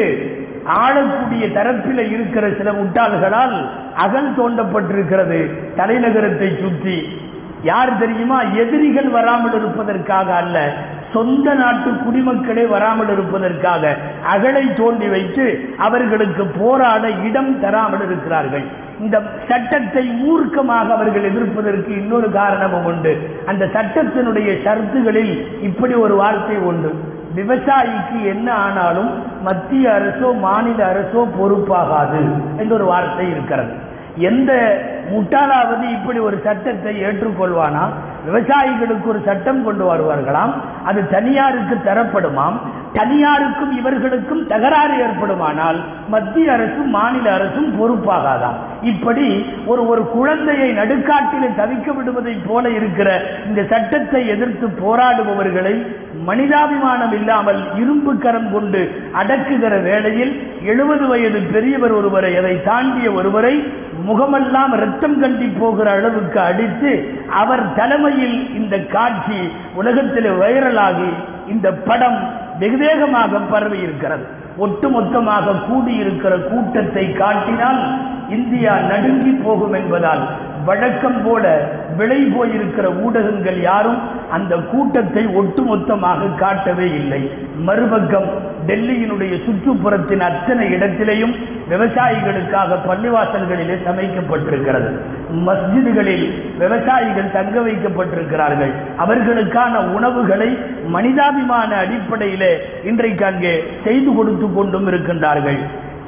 ஆளக்கூடிய 0.66 1.51
தரத்தில் 1.51 2.12
இருக்கிற 2.12 2.49
சில 2.49 2.72
முட்டாள்களால் 2.72 3.70
அகல் 3.95 4.32
தோண்டப்பட்டிருக்கிறது 4.38 5.39
தலைநகரத்தை 5.78 6.62
சுற்றி. 6.62 7.28
யார் 7.64 7.97
தெரியுமா? 7.97 8.41
எதிரிகள் 8.41 9.10
வராமல் 9.10 9.53
இருப்பதற்காக 9.53 10.36
அல்ல 10.36 10.74
சொந்த 11.14 11.53
நாட்டு 11.53 11.89
குடிமக்களே 11.89 12.68
வராமல் 12.68 13.07
இருப்பதற்காக 13.07 13.95
அகலை 14.34 14.74
தோண்டி 14.74 15.07
வைத்து 15.07 15.74
அவர்களுக்கு 15.78 16.45
போராட 16.45 17.10
இடம் 17.10 17.60
தராமல் 17.60 18.03
இருக்கிறார்கள். 18.05 18.64
இந்த 18.99 19.22
சட்டத்தை 19.47 20.03
மூர்க்கமாக 20.03 20.88
அவர்கள் 20.91 21.24
எதிர்ப்பதற்கு 21.24 21.91
இன்னொரு 21.97 22.32
காரணமும் 22.32 22.86
உண்டு. 22.86 23.18
அந்த 23.45 23.66
சட்டத்தினுடைய 23.66 24.49
ஷர்த்துகளில் 24.66 25.47
இப்படி 25.62 25.93
ஒரு 25.93 26.16
வார்த்தை 26.16 26.57
உண்டு. 26.57 27.18
விவசாயிக்கு 27.39 28.17
என்ன 28.25 28.53
ஆனாலும் 28.53 29.11
மத்திய 29.43 29.91
அரசோ 29.91 30.39
மாநில 30.39 30.79
அரசோ 30.93 31.21
பொறுப்பாகாது 31.39 32.21
என்ற 32.57 32.71
ஒரு 32.75 32.85
வார்த்தை 32.85 33.27
இருக்கிறது. 33.31 33.73
எந்த 34.15 34.51
முட்டாளாவது 35.12 35.89
இப்படி 35.89 36.20
ஒரு 36.20 36.41
சட்டத்தை 36.43 37.03
ஏற்றுக்கொள்வானா? 37.03 37.86
விவசாயிகளுக்கு 38.28 39.07
ஒரு 39.07 39.22
சட்டம் 39.26 39.64
கொண்டு 39.64 39.95
வருவார்களாம். 39.95 40.53
அது 40.86 41.10
தனியாருக்கு 41.10 41.76
தரப்படுமாம். 41.76 42.57
தனியாருக்கும் 42.93 43.78
இவர்களுக்கும் 43.78 44.47
தகராறு 44.47 44.93
ஏற்படுமானால் 44.95 45.80
மத்திய 46.10 46.51
அரசும் 46.51 46.89
மாநில 46.89 47.34
அரசும் 47.34 47.70
பொறுப்பாகாதான் 47.80 48.57
இப்படி 48.82 49.45
ஒரு 49.66 49.88
ஒரு 49.88 50.10
குழந்தையை 50.10 50.72
நடுக்காட்டில் 50.72 51.57
தவிக்க 51.57 51.93
விடுவதைப் 51.93 52.45
போல 52.47 52.70
இருக்கிற 52.70 53.22
இந்த 53.45 53.64
சட்டத்தை 53.64 54.28
எதிர்த்து 54.28 54.68
போராடுபவர்களை 54.68 55.88
மனிதாபிமானம் 56.28 57.14
இல்லாமல் 57.14 57.64
இரும்பு 57.76 58.18
கரம் 58.18 58.51
கொண்டு 58.51 58.82
அடக்குகிற 59.14 59.84
வேளையில் 59.84 60.34
எழுபது 60.66 61.07
வயது 61.07 61.39
பெரியவர் 61.39 61.91
ஒருவரை 61.91 62.38
அதை 62.38 62.64
தாண்டிய 62.64 63.12
ஒருவரை 63.12 63.74
முகமெல்லாம் 64.05 64.74
ரத்தம் 65.01 65.19
கண்டி 65.19 65.45
போகிற 65.59 65.87
அளவுக்கு 65.91 66.39
அடித்து 66.41 66.89
அவர் 67.33 67.61
தலைமையில் 67.75 68.39
இந்த 68.53 68.75
காட்சி 68.87 69.37
உலகத்தில் 69.75 70.27
வைரலாகி 70.41 71.07
இந்த 71.47 71.67
படம் 71.85 72.17
வெகுவேகமாக 72.59 73.41
பரவி 73.49 73.77
இருக்கிறது 73.81 74.25
ஒட்டுமொத்தமாக 74.66 75.57
கூடியிருக்கிற 75.68 76.34
கூட்டத்தை 76.51 77.05
காட்டினால் 77.22 77.82
இந்தியா 78.38 78.74
நடுங்கி 78.91 79.34
போகும் 79.43 79.76
என்பதால் 79.80 80.24
வழக்கம் 80.68 81.22
போல 81.26 81.43
விளை 81.99 82.18
போயிருக்கிற 82.34 82.88
ஊடகங்கள் 83.05 83.60
யாரும் 83.62 83.99
அந்த 84.38 84.53
கூட்டத்தை 84.72 85.24
ஒட்டுமொத்தமாக 85.39 86.28
காட்டவே 86.41 86.88
இல்லை. 86.99 87.22
மறுபக்கம் 87.68 88.28
டெல்லியினுடைய 88.68 89.34
சுற்றுப்புறத்தின் 89.45 90.24
அத்தனை 90.28 90.66
இடத்திலேயும் 90.76 91.34
விவசாயிகளுக்காக 91.72 92.78
பள்ளிவாசல்களிலே 92.89 93.76
சமைக்கப்பட்டிருக்கிறது. 93.88 94.89
மஸ்ஜிதுகளில் 95.47 96.26
விவசாயிகள் 96.62 97.34
தங்க 97.38 97.55
வைக்கப்பட்டிருக்கிறார்கள். 97.68 98.74
அவர்களுக்கான 99.05 99.74
உணவுகளை 99.97 100.49
மனிதாபிமான 100.95 101.72
அடிப்படையிலே 101.84 102.51
இன்றைக்கு 102.91 103.26
அங்கே 103.32 103.55
செய்து 103.88 104.14
கொடுத்து 104.14 104.48
கொண்டும் 104.57 104.87
இருக்கின்றார்கள். 104.91 105.61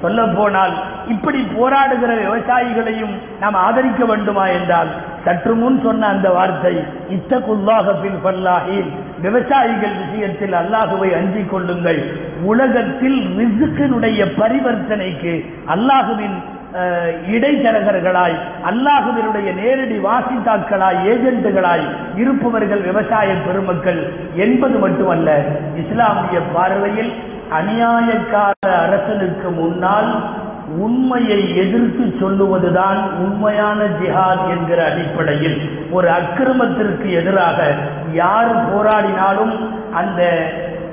சொல்ல 0.03 0.21
போனால் 0.37 0.73
இப்படி 1.13 1.39
போராடுகிற 1.55 2.11
விவசாயிகளையும் 2.21 3.13
நாம் 3.41 3.57
ஆதரிக்க 3.65 4.01
வேண்டுமா 4.11 4.45
என்றால் 4.57 4.89
சற்று 5.25 5.53
முன் 5.59 5.77
சொன்ன 5.83 6.07
அந்த 6.13 6.27
வார்த்தை 6.37 6.73
இத்தகுல்லாக 7.15 7.93
பின் 8.03 8.17
பல்லாஹில் 8.23 8.89
விவசாயிகள் 9.25 9.95
விஷயத்தில் 10.03 10.55
அல்லாஹுவை 10.61 11.09
அஞ்சிக் 11.19 11.51
கொள்ளுங்கள். 11.51 12.01
உலகத்தில் 12.51 13.19
ரிசுக்கினுடைய 13.39 14.19
பரிவர்த்தனைக்கு 14.39 15.33
அல்லாஹுவின் 15.75 16.37
இடைத்தரகர்களாய் 17.35 18.35
அல்லாஹுவினுடைய 18.69 19.47
நேரடி 19.61 19.97
வாசித்தாக்களாய் 20.05 20.99
ஏஜென்ட்டுகளாய் 21.13 21.83
இருப்பவர்கள் 22.21 22.83
விவசாய 22.89 23.29
பெருமக்கள் 23.47 23.99
என்பது 24.45 24.77
மட்டுமல்ல 24.83 25.29
இஸ்லாமிய 25.83 26.39
பார்வையில் 26.55 27.11
அநியாயக்கார 27.52 28.70
அரசனுக்கு 28.86 29.49
முன்னால் 29.49 30.24
உண்மையை 30.78 31.58
எதிர்த்து 31.58 32.04
சொல்லுவதுதான் 32.20 32.99
உண்மையான 33.18 33.84
ஜிஹாத் 33.84 34.49
என்கிற 34.49 34.91
அடிப்படையில். 34.91 35.70
ஒரு 35.91 36.10
அக்கிரமத்திற்கு 36.10 37.14
எதிராக 37.14 37.72
யார் 38.14 38.76
போராடினாலும் 38.76 39.56
அந்த 39.93 40.22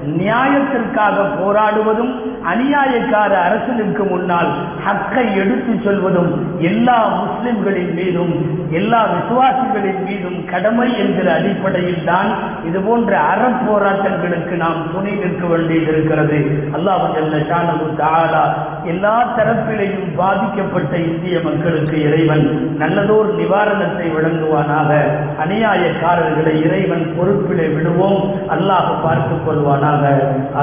நியாயத்திற்காக 0.06 1.26
போராடுவதும் 1.40 2.26
அநியாயக்கார 2.54 3.30
அரசனுக்கு 3.30 4.04
முன்னால் 4.04 4.52
ஹக்கை 4.86 5.34
எடுத்து 5.34 5.80
சொல்வதும் 5.84 6.60
எல்லா 6.60 7.06
முஸ்லிம்களின் 7.06 7.94
மீதும் 7.94 8.58
எல்லா 8.70 9.06
விசுவாசிகளின் 9.06 10.04
மீதும் 10.04 10.44
கடமை 10.44 10.98
என்கிற 10.98 11.34
அடிப்படையில் 11.34 12.04
தான் 12.04 12.26
இது 12.66 12.80
போன்ற 12.80 13.20
அறப்போராட்டங்களுக்கு 13.20 14.56
நாம் 14.56 14.92
துணை 14.92 15.12
நிற்க 15.12 15.46
வேண்டியது 15.46 15.86
இருக்கிறது 15.92 16.68
அல்லாஹ் 16.72 17.14
ஜல்ல 17.14 18.36
எல்லா 18.84 19.24
தரப்பிலையும் 19.36 20.16
பாதிக்கப்பட்ட 20.16 20.96
இந்திய 20.96 21.40
மக்களுக்கு 21.44 22.02
இறைவன் 22.02 22.76
நல்லதோர் 22.78 23.36
நிவாரணத்தை 23.36 24.06
வழங்குவானாக. 24.08 25.00
அநியாயக்காரர்களை 25.44 26.64
இறைவன் 26.66 27.14
பொறுப்பிலே 27.18 27.74
விடுவோம். 27.74 28.32
அல்லாஹ் 28.48 29.02
பார்த்துக் 29.02 29.56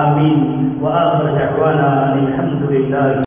آمين. 0.03 0.39
وآخر 0.81 1.25
دعوانا 1.39 2.13
الحمد 2.13 2.61
لله 2.71 3.15